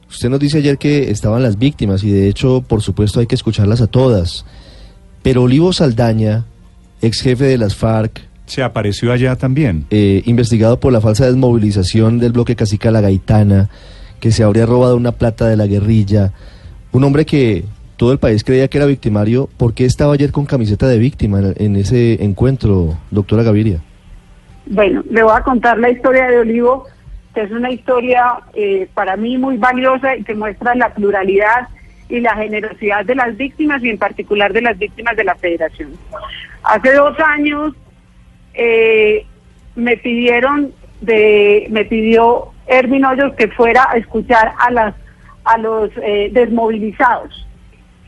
Usted 0.08 0.28
nos 0.28 0.38
dice 0.38 0.58
ayer 0.58 0.78
que 0.78 1.10
estaban 1.10 1.42
las 1.42 1.58
víctimas 1.58 2.04
y 2.04 2.10
de 2.12 2.28
hecho, 2.28 2.62
por 2.66 2.82
supuesto, 2.82 3.20
hay 3.20 3.26
que 3.26 3.34
escucharlas 3.34 3.80
a 3.80 3.86
todas. 3.86 4.44
Pero 5.22 5.42
Olivo 5.42 5.72
Saldaña, 5.72 6.44
ex 7.00 7.22
jefe 7.22 7.44
de 7.44 7.58
las 7.58 7.74
FARC, 7.74 8.20
Se 8.46 8.62
apareció 8.62 9.10
allá 9.12 9.36
también. 9.36 9.86
eh, 9.90 10.22
investigado 10.26 10.78
por 10.78 10.92
la 10.92 11.00
falsa 11.00 11.24
desmovilización 11.26 12.18
del 12.18 12.32
bloque 12.32 12.54
Cacica 12.56 12.90
La 12.90 13.00
Gaitana, 13.00 13.70
que 14.20 14.30
se 14.30 14.42
habría 14.44 14.66
robado 14.66 14.96
una 14.96 15.12
plata 15.12 15.48
de 15.48 15.56
la 15.56 15.66
guerrilla, 15.66 16.32
un 16.92 17.02
hombre 17.04 17.24
que 17.24 17.64
todo 17.96 18.12
el 18.12 18.18
país 18.18 18.44
creía 18.44 18.68
que 18.68 18.78
era 18.78 18.86
victimario, 18.86 19.48
¿por 19.56 19.74
qué 19.74 19.84
estaba 19.84 20.14
ayer 20.14 20.32
con 20.32 20.46
camiseta 20.46 20.88
de 20.88 20.98
víctima 20.98 21.40
en, 21.56 21.76
ese 21.76 22.22
encuentro, 22.24 22.98
doctora 23.10 23.42
Gaviria? 23.42 23.80
Bueno, 24.66 25.04
le 25.10 25.22
voy 25.22 25.32
a 25.34 25.42
contar 25.42 25.78
la 25.78 25.90
historia 25.90 26.26
de 26.26 26.38
Olivo, 26.38 26.86
que 27.34 27.42
es 27.42 27.50
una 27.50 27.70
historia 27.70 28.40
eh, 28.54 28.88
para 28.94 29.16
mí 29.16 29.38
muy 29.38 29.56
valiosa 29.58 30.16
y 30.16 30.24
que 30.24 30.34
muestra 30.34 30.74
la 30.74 30.92
pluralidad 30.92 31.68
y 32.08 32.20
la 32.20 32.34
generosidad 32.36 33.04
de 33.04 33.14
las 33.14 33.36
víctimas 33.36 33.82
y 33.82 33.90
en 33.90 33.98
particular 33.98 34.52
de 34.52 34.62
las 34.62 34.78
víctimas 34.78 35.16
de 35.16 35.24
la 35.24 35.34
federación. 35.36 35.92
Hace 36.62 36.92
dos 36.94 37.18
años 37.20 37.74
eh, 38.54 39.26
me 39.76 39.96
pidieron 39.96 40.72
de, 41.00 41.66
me 41.70 41.84
pidió 41.84 42.52
Ervin 42.66 43.04
Hoyos 43.04 43.34
que 43.34 43.48
fuera 43.48 43.88
a 43.90 43.96
escuchar 43.96 44.52
a 44.58 44.70
las 44.70 44.94
a 45.44 45.58
los 45.58 45.90
eh, 46.02 46.30
desmovilizados 46.32 47.43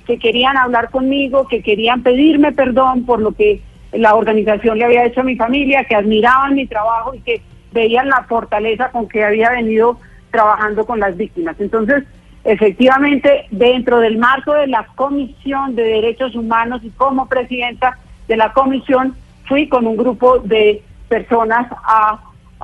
que 0.06 0.18
querían 0.18 0.56
hablar 0.56 0.90
conmigo, 0.90 1.46
que 1.48 1.62
querían 1.62 2.02
pedirme 2.02 2.52
perdón 2.52 3.04
por 3.04 3.20
lo 3.20 3.32
que 3.32 3.60
la 3.92 4.14
organización 4.14 4.78
le 4.78 4.84
había 4.84 5.04
hecho 5.04 5.20
a 5.20 5.24
mi 5.24 5.36
familia, 5.36 5.84
que 5.84 5.94
admiraban 5.96 6.54
mi 6.54 6.66
trabajo 6.66 7.14
y 7.14 7.20
que 7.20 7.40
veían 7.72 8.08
la 8.08 8.24
fortaleza 8.24 8.90
con 8.90 9.08
que 9.08 9.24
había 9.24 9.50
venido 9.50 9.98
trabajando 10.30 10.86
con 10.86 11.00
las 11.00 11.16
víctimas. 11.16 11.56
Entonces, 11.60 12.04
efectivamente, 12.44 13.46
dentro 13.50 13.98
del 13.98 14.18
marco 14.18 14.52
de 14.54 14.66
la 14.66 14.86
Comisión 14.94 15.74
de 15.74 15.82
Derechos 15.82 16.34
Humanos 16.34 16.80
y 16.84 16.90
como 16.90 17.28
presidenta 17.28 17.98
de 18.28 18.36
la 18.36 18.52
comisión, 18.52 19.14
fui 19.46 19.68
con 19.68 19.86
un 19.86 19.96
grupo 19.96 20.38
de 20.38 20.82
personas 21.08 21.66
a, 21.84 22.18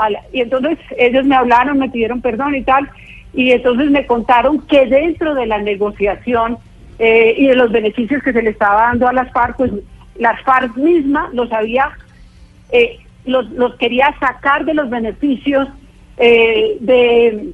la- 0.09 0.23
y 0.33 0.41
entonces 0.41 0.79
ellos 0.99 1.25
me 1.25 1.37
hablaron, 1.37 1.79
me 1.79 1.89
pidieron 1.91 2.21
perdón 2.21 2.55
y 2.55 2.63
tal, 2.63 2.89
y 3.35 3.53
entonces 3.53 3.91
me 3.91 4.07
contaron 4.07 4.61
que 4.67 4.87
dentro 4.87 5.35
de 5.35 5.47
la 5.47 5.59
negociación 5.59 6.59
eh, 6.99 7.35
y 7.37 7.47
de 7.49 7.57
los 7.57 7.71
beneficios 7.73 8.23
que 8.23 8.33
se 8.33 8.43
le 8.43 8.51
estaba 8.51 8.83
dando 8.83 9.09
a 9.09 9.13
las 9.13 9.31
FARC, 9.33 9.57
pues 9.57 9.73
las 10.17 10.41
FARC 10.43 10.77
mismas 10.77 11.33
los 11.35 11.51
había, 11.53 11.91
eh, 12.71 12.99
los, 13.25 13.49
los 13.51 13.75
quería 13.77 14.15
sacar 14.21 14.65
de 14.65 14.75
los 14.75 14.89
beneficios 14.91 15.69
eh, 16.19 16.77
de, 16.81 17.53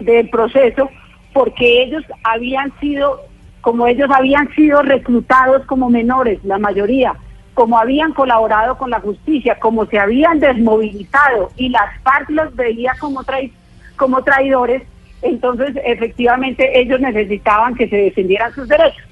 del 0.00 0.28
proceso 0.30 0.88
porque 1.32 1.82
ellos 1.82 2.02
habían 2.22 2.72
sido, 2.80 3.20
como 3.60 3.86
ellos 3.86 4.08
habían 4.10 4.48
sido 4.54 4.82
reclutados 4.82 5.64
como 5.66 5.90
menores, 5.90 6.38
la 6.44 6.58
mayoría, 6.58 7.14
como 7.54 7.78
habían 7.78 8.12
colaborado 8.12 8.76
con 8.78 8.90
la 8.90 9.00
justicia, 9.00 9.58
como 9.60 9.86
se 9.86 9.98
habían 9.98 10.40
desmovilizado 10.40 11.50
y 11.56 11.68
las 11.68 12.00
FARC 12.02 12.30
los 12.30 12.54
veía 12.56 12.92
como, 13.00 13.22
trai- 13.22 13.52
como 13.96 14.22
traidores, 14.22 14.82
entonces 15.24 15.76
efectivamente 15.84 16.78
ellos 16.78 17.00
necesitaban 17.00 17.74
que 17.74 17.88
se 17.88 17.96
defendieran 17.96 18.52
sus 18.54 18.68
derechos. 18.68 19.02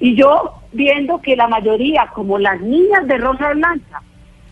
Y 0.00 0.16
yo 0.16 0.54
viendo 0.72 1.22
que 1.22 1.36
la 1.36 1.48
mayoría, 1.48 2.08
como 2.12 2.38
las 2.38 2.60
niñas 2.60 3.06
de 3.06 3.18
Rosa 3.18 3.52
Blanca, 3.52 4.02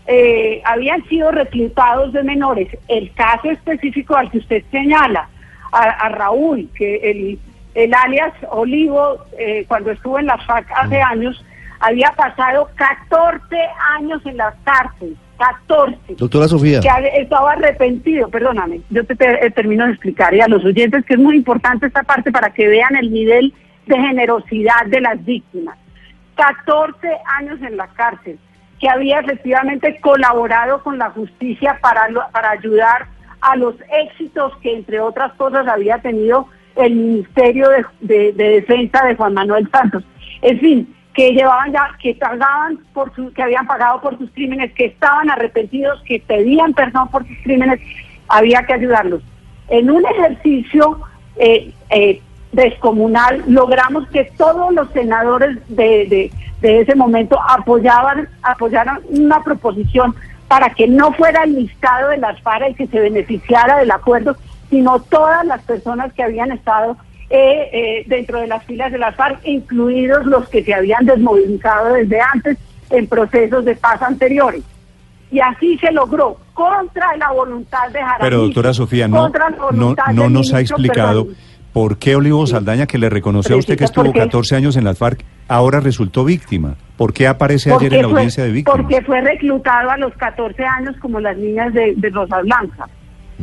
eh, 0.07 0.61
habían 0.65 1.03
sido 1.07 1.31
reclutados 1.31 2.13
de 2.13 2.23
menores, 2.23 2.69
el 2.87 3.13
caso 3.13 3.51
específico 3.51 4.15
al 4.15 4.31
que 4.31 4.39
usted 4.39 4.63
señala, 4.71 5.29
a, 5.71 5.83
a 5.83 6.09
Raúl, 6.09 6.69
que 6.73 6.95
el, 6.97 7.39
el 7.75 7.93
alias 7.93 8.33
Olivo, 8.49 9.25
eh, 9.37 9.65
cuando 9.67 9.91
estuvo 9.91 10.19
en 10.19 10.25
la 10.25 10.37
FAC 10.37 10.69
hace 10.75 11.01
años, 11.01 11.43
había 11.79 12.11
pasado 12.11 12.69
14 12.75 13.57
años 13.97 14.21
en 14.25 14.37
las 14.37 14.55
cárceles, 14.63 15.17
14 15.41 15.97
Doctora 16.17 16.47
Sofía. 16.47 16.79
que 16.81 16.89
estaba 17.21 17.53
arrepentido, 17.53 18.29
perdóname, 18.29 18.81
yo 18.89 19.03
te, 19.05 19.15
te- 19.15 19.45
eh, 19.45 19.49
termino 19.51 19.85
de 19.85 19.91
explicar 19.93 20.33
y 20.33 20.41
a 20.41 20.47
los 20.47 20.63
oyentes 20.63 21.03
que 21.05 21.15
es 21.15 21.19
muy 21.19 21.35
importante 21.35 21.87
esta 21.87 22.03
parte 22.03 22.31
para 22.31 22.53
que 22.53 22.67
vean 22.67 22.95
el 22.95 23.11
nivel 23.11 23.53
de 23.87 23.95
generosidad 23.97 24.85
de 24.87 25.01
las 25.01 25.23
víctimas. 25.25 25.77
14 26.35 27.07
años 27.39 27.59
en 27.61 27.77
la 27.77 27.87
cárcel, 27.87 28.37
que 28.79 28.89
había 28.89 29.19
efectivamente 29.19 29.99
colaborado 30.01 30.81
con 30.83 30.97
la 30.97 31.09
justicia 31.11 31.77
para, 31.81 32.07
lo- 32.09 32.23
para 32.31 32.51
ayudar 32.51 33.07
a 33.41 33.55
los 33.55 33.75
éxitos 33.91 34.55
que 34.57 34.75
entre 34.75 34.99
otras 34.99 35.33
cosas 35.33 35.67
había 35.67 35.97
tenido 35.99 36.47
el 36.75 36.95
Ministerio 36.95 37.67
de, 37.69 37.85
de- 38.01 38.31
de 38.33 38.49
Defensa 38.61 39.03
de 39.05 39.15
Juan 39.15 39.33
Manuel 39.33 39.67
Santos. 39.71 40.03
En 40.41 40.59
fin, 40.59 40.95
que 41.13 41.31
llevaban 41.31 41.71
ya, 41.73 41.89
que 42.01 42.15
pagaban 42.15 42.77
por 42.93 43.13
su, 43.15 43.33
que 43.33 43.43
habían 43.43 43.67
pagado 43.67 43.99
por 44.01 44.17
sus 44.17 44.29
crímenes, 44.31 44.71
que 44.73 44.85
estaban 44.85 45.29
arrepentidos, 45.29 46.01
que 46.05 46.19
pedían 46.25 46.73
perdón 46.73 47.09
por 47.09 47.27
sus 47.27 47.37
crímenes, 47.43 47.79
había 48.27 48.63
que 48.63 48.73
ayudarlos. 48.73 49.21
En 49.67 49.89
un 49.91 50.05
ejercicio 50.05 50.99
eh, 51.37 51.71
eh, 51.89 52.21
descomunal 52.53 53.43
logramos 53.47 54.07
que 54.09 54.25
todos 54.37 54.73
los 54.73 54.89
senadores 54.91 55.57
de, 55.67 56.31
de- 56.61 56.81
ese 56.81 56.93
momento 56.95 57.39
apoyaban, 57.49 58.29
apoyaran 58.43 58.99
una 59.09 59.41
proposición 59.43 60.13
para 60.47 60.69
que 60.69 60.87
no 60.87 61.11
fuera 61.13 61.43
el 61.43 61.55
listado 61.55 62.09
de 62.09 62.17
las 62.17 62.39
FARA 62.41 62.69
y 62.69 62.75
que 62.75 62.85
se 62.87 62.99
beneficiara 62.99 63.77
del 63.79 63.89
acuerdo, 63.89 64.35
sino 64.69 64.99
todas 64.99 65.43
las 65.45 65.61
personas 65.63 66.13
que 66.13 66.21
habían 66.23 66.51
estado 66.51 66.97
eh, 67.31 67.69
eh, 67.71 68.03
dentro 68.07 68.41
de 68.41 68.47
las 68.47 68.63
filas 68.65 68.91
de 68.91 68.97
las 68.97 69.15
FARC, 69.15 69.39
incluidos 69.45 70.25
los 70.25 70.49
que 70.49 70.63
se 70.63 70.73
habían 70.73 71.05
desmovilizado 71.05 71.93
desde 71.93 72.19
antes 72.19 72.57
en 72.89 73.07
procesos 73.07 73.63
de 73.63 73.75
paz 73.75 74.01
anteriores. 74.01 74.63
Y 75.31 75.39
así 75.39 75.77
se 75.77 75.93
logró, 75.93 76.37
contra 76.53 77.15
la 77.15 77.31
voluntad 77.31 77.89
de 77.93 77.99
Jaramillo. 77.99 78.19
Pero 78.19 78.37
doctora 78.41 78.73
Sofía, 78.73 79.07
no, 79.07 79.31
no, 79.71 79.95
no 80.13 80.29
nos 80.29 80.53
ha 80.53 80.59
explicado 80.59 81.27
Perdomo. 81.27 81.37
por 81.71 81.97
qué 81.97 82.17
Olivo 82.17 82.45
Saldaña, 82.45 82.85
que 82.85 82.97
le 82.97 83.09
reconoció 83.09 83.55
a 83.55 83.59
usted 83.59 83.77
que 83.77 83.85
estuvo 83.85 84.05
¿por 84.05 84.13
qué? 84.13 84.19
14 84.19 84.57
años 84.57 84.75
en 84.75 84.83
las 84.83 84.97
FARC, 84.97 85.23
ahora 85.47 85.79
resultó 85.79 86.25
víctima. 86.25 86.75
¿Por 86.97 87.13
qué 87.13 87.27
aparece 87.27 87.71
ayer 87.71 87.93
en 87.93 88.01
la 88.01 88.07
audiencia 88.09 88.43
de 88.43 88.51
víctimas? 88.51 88.81
Porque 88.81 89.01
fue 89.03 89.21
reclutado 89.21 89.89
a 89.89 89.95
los 89.95 90.13
14 90.15 90.65
años 90.65 90.97
como 90.99 91.21
las 91.21 91.37
niñas 91.37 91.73
de, 91.73 91.93
de 91.95 92.09
Rosa 92.09 92.41
Blanca. 92.41 92.89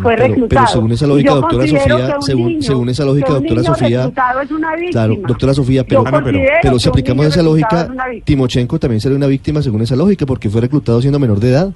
Fue 0.02 0.14
Pero- 0.14 0.28
reclutado. 0.28 0.48
pero 0.48 0.66
según 0.72 0.92
esa 0.92 1.06
lógica, 1.06 1.28
yo 1.30 1.34
doctora 1.36 1.58
considero 1.58 1.88
Sofía, 1.88 2.06
que 2.08 2.14
un 2.16 2.22
según- 2.22 2.46
niño- 2.48 2.62
según 2.62 2.88
esa 2.88 3.04
lógica, 3.04 3.32
doctora 3.32 3.62
Sofía, 3.62 4.12
es 4.42 4.50
una 4.50 4.74
víctima. 4.76 4.90
Claro, 4.92 5.14
doctora 5.26 5.54
Sofía, 5.54 5.84
pero, 5.84 6.04
considero 6.04 6.42
pero 6.62 6.74
que 6.74 6.80
si 6.80 6.88
aplicamos 6.88 7.26
esa 7.26 7.42
lógica, 7.42 7.82
es 7.82 7.88
una. 7.90 8.04
Timochenko 8.24 8.78
también 8.78 9.00
sería 9.00 9.16
una 9.16 9.26
víctima 9.26 9.62
según 9.62 9.82
esa 9.82 9.96
lógica 9.96 10.26
porque 10.26 10.48
fue 10.48 10.60
reclutado 10.60 11.00
siendo 11.00 11.18
menor 11.18 11.40
de 11.40 11.50
edad. 11.50 11.72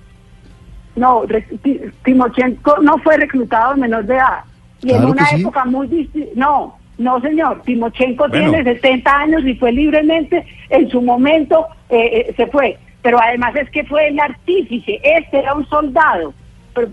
No, 0.97 1.23
re- 1.27 1.47
Ti- 1.63 1.81
Timochenko 2.05 2.77
no 2.83 2.99
fue 2.99 3.17
reclutado 3.17 3.75
en 3.75 3.81
menor 3.81 4.05
de 4.05 4.15
edad. 4.15 4.41
Y 4.83 4.91
en 4.91 4.97
Claro 4.97 5.13
una 5.13 5.25
que 5.29 5.37
sí. 5.37 5.41
época 5.43 5.65
muy 5.65 5.87
distinta. 5.87 6.31
No, 6.37 6.77
no, 6.99 7.21
señor. 7.21 7.63
Timochenko 7.65 8.29
Bueno. 8.29 8.51
tiene 8.53 8.75
70 8.75 9.11
años 9.21 9.43
y 9.47 9.55
fue 9.55 9.73
libremente, 9.73 10.45
en 10.71 10.91
su 10.91 11.01
momento 11.01 11.67
eh, 11.89 12.27
eh, 12.29 12.35
se 12.37 12.47
fue. 12.49 12.79
Pero 13.01 13.19
además 13.21 13.55
es 13.57 13.71
que 13.71 13.85
fue 13.85 14.09
el 14.09 14.19
artífice. 14.21 15.01
Este 15.03 15.39
era 15.39 15.55
un 15.55 15.67
soldado. 15.69 16.35
Pero, 16.75 16.89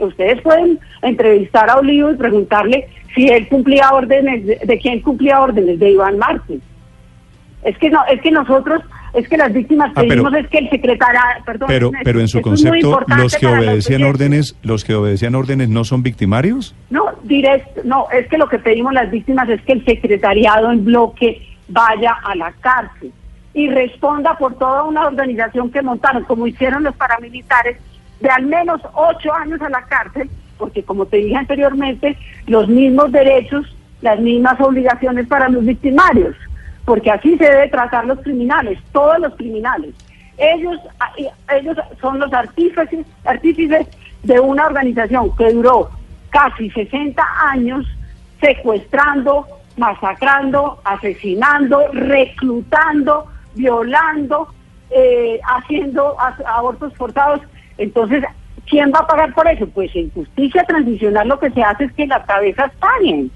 ustedes 0.00 0.40
pueden 0.42 0.78
entrevistar 1.02 1.68
a 1.70 1.76
Olivo 1.78 2.10
y 2.10 2.16
preguntarle 2.16 2.88
si 3.14 3.28
él 3.28 3.48
cumplía 3.48 3.90
órdenes, 3.92 4.44
de, 4.46 4.60
de 4.64 4.78
quién 4.78 5.00
cumplía 5.00 5.40
órdenes, 5.40 5.78
de 5.78 5.90
Iván 5.90 6.18
Márquez. 6.18 6.60
Es 7.62 7.76
que 7.78 7.90
no, 7.90 8.00
es 8.06 8.20
que 8.20 8.30
nosotros, 8.30 8.82
es 9.12 9.28
que 9.28 9.36
las 9.36 9.52
víctimas 9.52 9.88
Ah, 9.90 10.02
pero- 10.02 10.08
pedimos 10.08 10.34
es 10.34 10.48
que 10.48 10.58
el 10.58 10.70
secretario, 10.70 11.20
perdón, 11.44 11.66
Pero, 11.68 11.90
pero 12.04 12.20
en 12.20 12.28
su 12.28 12.40
concepto, 12.40 13.00
los 13.08 13.34
que 13.34 13.46
los 13.46 13.58
obedecían 13.58 14.04
órdenes, 14.04 14.56
los 14.62 14.84
que 14.84 14.94
obedecían 14.94 15.34
órdenes 15.34 15.68
no 15.68 15.82
son 15.84 16.02
victimarios. 16.02 16.74
No, 16.90 17.06
directo, 17.24 17.80
no, 17.84 18.06
es 18.12 18.28
que 18.28 18.38
lo 18.38 18.48
que 18.48 18.58
pedimos 18.58 18.92
las 18.92 19.10
víctimas 19.10 19.48
es 19.48 19.60
que 19.62 19.72
el 19.72 19.84
secretariado 19.84 20.70
en 20.70 20.84
bloque 20.84 21.42
vaya 21.68 22.14
a 22.22 22.36
la 22.36 22.52
cárcel 22.60 23.10
y 23.52 23.68
responda 23.70 24.36
por 24.38 24.54
toda 24.58 24.84
una 24.84 25.06
organización 25.06 25.70
que 25.72 25.82
montaron, 25.82 26.22
como 26.24 26.46
hicieron 26.46 26.84
los 26.84 26.94
paramilitares, 26.94 27.78
de 28.20 28.28
al 28.28 28.46
menos 28.46 28.80
ocho 28.94 29.32
años 29.34 29.60
a 29.62 29.68
la 29.68 29.82
cárcel, 29.82 30.30
porque 30.58 30.82
como 30.82 31.06
te 31.06 31.18
dije 31.18 31.36
anteriormente, 31.36 32.16
los 32.46 32.68
mismos 32.68 33.12
derechos, 33.12 33.66
las 34.00 34.18
mismas 34.20 34.60
obligaciones 34.60 35.26
para 35.26 35.48
los 35.48 35.64
victimarios, 35.64 36.34
porque 36.84 37.10
así 37.10 37.36
se 37.36 37.44
debe 37.44 37.68
tratar 37.68 38.06
los 38.06 38.20
criminales, 38.20 38.78
todos 38.92 39.18
los 39.18 39.34
criminales. 39.36 39.94
Ellos, 40.38 40.78
ah, 41.00 41.12
ellos 41.54 41.76
son 42.00 42.18
los 42.18 42.32
artífices, 42.32 43.06
artífices 43.24 43.86
de 44.22 44.40
una 44.40 44.66
organización 44.66 45.34
que 45.36 45.52
duró 45.52 45.90
casi 46.30 46.70
60 46.70 47.22
años 47.50 47.86
secuestrando, 48.40 49.46
masacrando, 49.76 50.78
asesinando, 50.84 51.88
reclutando, 51.92 53.26
violando, 53.54 54.48
eh, 54.90 55.40
haciendo 55.44 56.16
abortos 56.46 56.94
forzados. 56.94 57.40
Entonces, 57.78 58.24
¿quién 58.68 58.92
va 58.94 59.00
a 59.00 59.06
pagar 59.06 59.34
por 59.34 59.48
eso? 59.48 59.66
Pues 59.68 59.90
en 59.94 60.10
justicia 60.10 60.64
transicional 60.64 61.28
lo 61.28 61.38
que 61.38 61.50
se 61.50 61.62
hace 61.62 61.84
es 61.84 61.92
que 61.92 62.06
las 62.06 62.24
cabezas 62.26 62.72
paguen. 62.78 63.30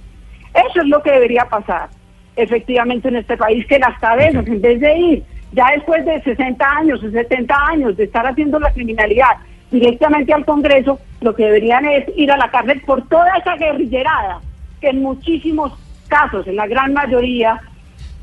Eso 0.55 0.81
es 0.81 0.89
lo 0.89 1.03
que 1.03 1.13
debería 1.13 1.45
pasar 1.45 1.89
efectivamente 2.37 3.09
en 3.09 3.17
este 3.17 3.37
país, 3.37 3.67
que 3.67 3.79
las 3.79 3.99
cabezas, 3.99 4.47
en 4.47 4.61
vez 4.61 4.81
de 4.81 4.99
ir 4.99 5.25
ya 5.53 5.71
después 5.75 6.05
de 6.05 6.23
60 6.23 6.65
años 6.65 7.03
o 7.03 7.11
70 7.11 7.55
años 7.67 7.97
de 7.97 8.05
estar 8.05 8.27
haciendo 8.27 8.59
la 8.59 8.73
criminalidad 8.73 9.37
directamente 9.71 10.33
al 10.33 10.45
Congreso, 10.45 10.99
lo 11.21 11.35
que 11.35 11.45
deberían 11.45 11.85
es 11.87 12.05
ir 12.17 12.31
a 12.31 12.37
la 12.37 12.51
cárcel 12.51 12.81
por 12.87 13.07
toda 13.09 13.37
esa 13.37 13.57
guerrillerada, 13.57 14.41
que 14.81 14.89
en 14.89 15.03
muchísimos 15.03 15.73
casos, 16.09 16.47
en 16.47 16.57
la 16.57 16.67
gran 16.67 16.93
mayoría, 16.93 17.61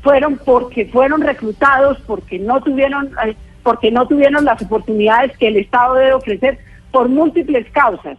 fueron 0.02 0.38
porque 0.44 0.86
fueron 0.86 1.22
reclutados, 1.22 1.98
porque 2.06 2.38
no 2.38 2.60
tuvieron, 2.62 3.10
eh, 3.26 3.34
porque 3.62 3.90
no 3.90 4.06
tuvieron 4.06 4.44
las 4.44 4.60
oportunidades 4.62 5.36
que 5.38 5.48
el 5.48 5.56
Estado 5.56 5.94
debe 5.94 6.12
ofrecer 6.14 6.58
por 6.90 7.08
múltiples 7.08 7.66
causas, 7.70 8.16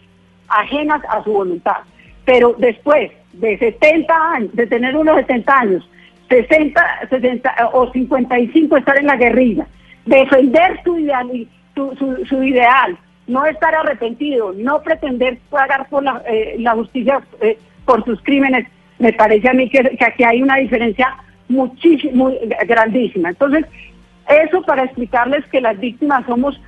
ajenas 0.47 1.01
a 1.09 1.23
su 1.23 1.31
voluntad. 1.33 1.77
Pero 2.25 2.55
después 2.57 3.11
de 3.33 3.57
70 3.57 4.31
años, 4.33 4.55
de 4.55 4.67
tener 4.67 4.95
unos 4.95 5.15
70 5.17 5.59
años, 5.59 5.89
60, 6.29 6.81
60 7.09 7.49
eh, 7.49 7.63
o 7.73 7.91
55 7.91 8.77
estar 8.77 8.97
en 8.97 9.07
la 9.07 9.15
guerrilla, 9.15 9.65
defender 10.05 10.79
su 10.83 10.97
ideal, 10.99 11.29
su, 11.75 11.95
su- 11.97 12.25
su 12.25 12.43
ideal, 12.43 12.97
no 13.27 13.45
estar 13.45 13.73
arrepentido, 13.75 14.53
no 14.55 14.81
pretender 14.81 15.37
pagar 15.49 15.87
por 15.89 16.03
la, 16.03 16.21
eh, 16.27 16.55
la 16.59 16.71
justicia 16.73 17.21
eh, 17.41 17.57
por 17.85 18.03
sus 18.05 18.21
crímenes, 18.21 18.67
me 18.99 19.13
parece 19.13 19.49
a 19.49 19.53
mí 19.53 19.69
que, 19.69 19.81
que 19.81 20.05
aquí 20.05 20.23
hay 20.23 20.41
una 20.41 20.57
diferencia 20.57 21.15
muchísimo, 21.47 22.31
grandísima. 22.67 23.29
Entonces, 23.29 23.65
eso 24.29 24.61
para 24.63 24.83
explicarles 24.83 25.45
que 25.51 25.61
las 25.61 25.79
víctimas 25.79 26.25
somos 26.25 26.59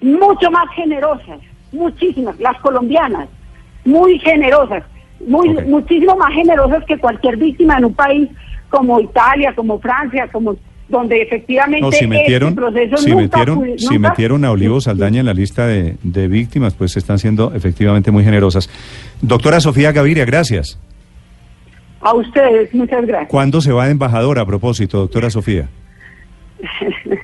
mucho 0.00 0.50
más 0.50 0.68
generosas, 0.74 1.38
muchísimas, 1.72 2.38
las 2.40 2.58
colombianas, 2.60 3.28
muy 3.84 4.18
generosas, 4.18 4.84
muy 5.26 5.48
muchísimo 5.48 6.16
más 6.16 6.32
generosas 6.32 6.84
que 6.84 6.98
cualquier 6.98 7.36
víctima 7.36 7.78
en 7.78 7.86
un 7.86 7.94
país 7.94 8.28
como 8.68 9.00
Italia, 9.00 9.52
como 9.54 9.78
Francia, 9.78 10.28
como 10.30 10.56
donde 10.88 11.20
efectivamente 11.20 11.82
No, 11.82 11.92
si 11.92 12.06
metieron, 12.06 12.50
este 12.50 12.60
proceso 12.60 12.96
si 12.96 13.10
nunca 13.10 13.38
metieron, 13.38 13.78
si 13.78 13.98
metieron 13.98 14.44
a 14.44 14.50
Olivo 14.50 14.80
Saldaña 14.80 15.20
en 15.20 15.26
la 15.26 15.34
lista 15.34 15.66
de, 15.66 15.96
de 16.02 16.28
víctimas, 16.28 16.74
pues 16.74 16.96
están 16.96 17.18
siendo 17.18 17.52
efectivamente 17.54 18.10
muy 18.10 18.24
generosas. 18.24 18.70
Doctora 19.20 19.60
Sofía 19.60 19.92
Gaviria, 19.92 20.24
gracias. 20.24 20.78
A 22.00 22.14
ustedes, 22.14 22.72
muchas 22.74 23.04
gracias. 23.06 23.28
¿Cuándo 23.28 23.60
se 23.60 23.72
va 23.72 23.86
de 23.86 23.92
embajadora 23.92 24.42
a 24.42 24.46
propósito, 24.46 24.98
doctora 24.98 25.30
Sofía? 25.30 25.68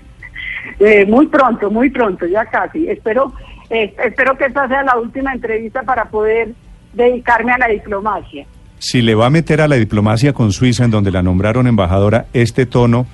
Eh, 0.81 1.05
muy 1.07 1.27
pronto, 1.27 1.71
muy 1.71 1.91
pronto, 1.91 2.27
ya 2.27 2.47
casi. 2.47 2.89
Espero, 2.89 3.35
eh, 3.69 3.95
espero 4.03 4.37
que 4.37 4.47
esta 4.47 4.67
sea 4.67 4.83
la 4.83 4.97
última 4.97 5.33
entrevista 5.33 5.83
para 5.83 6.07
poder 6.07 6.49
dedicarme 6.95 7.53
a 7.53 7.59
la 7.59 7.69
diplomacia. 7.69 8.47
Si 8.79 9.03
le 9.03 9.15
va 9.15 9.27
a 9.27 9.31
meter 9.31 9.61
a 9.61 9.69
la 9.69 9.77
diplomacia 9.77 10.33
con 10.33 10.53
Suiza, 10.53 10.85
en 10.85 10.91
donde 10.91 11.11
la 11.11 11.23
nombraron 11.23 11.67
embajadora, 11.67 12.27
este 12.33 12.65
tono, 12.67 13.07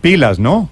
pilas, 0.00 0.38
¿no? 0.38 0.68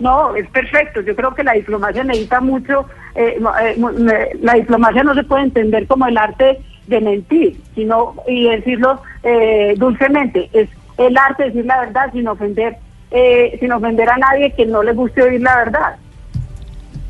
No, 0.00 0.34
es 0.34 0.48
perfecto. 0.48 1.00
Yo 1.02 1.14
creo 1.14 1.34
que 1.34 1.44
la 1.44 1.52
diplomacia 1.52 2.02
necesita 2.02 2.40
mucho. 2.40 2.86
eh, 3.14 3.38
eh, 3.62 4.38
la 4.40 4.54
diplomacia 4.54 5.04
no 5.04 5.14
se 5.14 5.22
puede 5.22 5.44
entender 5.44 5.86
como 5.86 6.06
el 6.06 6.16
arte 6.18 6.58
de 6.86 7.00
mentir, 7.00 7.60
sino 7.74 8.16
y 8.26 8.48
decirlo 8.48 9.00
eh, 9.22 9.74
dulcemente. 9.76 10.50
Es 10.52 10.68
el 10.98 11.16
arte 11.16 11.44
de 11.44 11.48
decir 11.50 11.66
la 11.66 11.80
verdad 11.80 12.12
sin 12.12 12.26
ofender, 12.26 12.76
eh, 13.12 13.56
sin 13.60 13.72
ofender 13.72 14.08
a 14.08 14.16
nadie 14.16 14.52
que 14.52 14.66
no 14.66 14.82
le 14.82 14.92
guste 14.92 15.22
oír 15.22 15.40
la 15.40 15.56
verdad. 15.56 15.96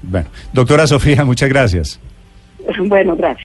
Bueno, 0.03 0.29
doctora 0.53 0.87
Sofía, 0.87 1.25
muchas 1.25 1.49
gracias. 1.49 2.01
Bueno, 2.79 3.17
gracias. 3.17 3.41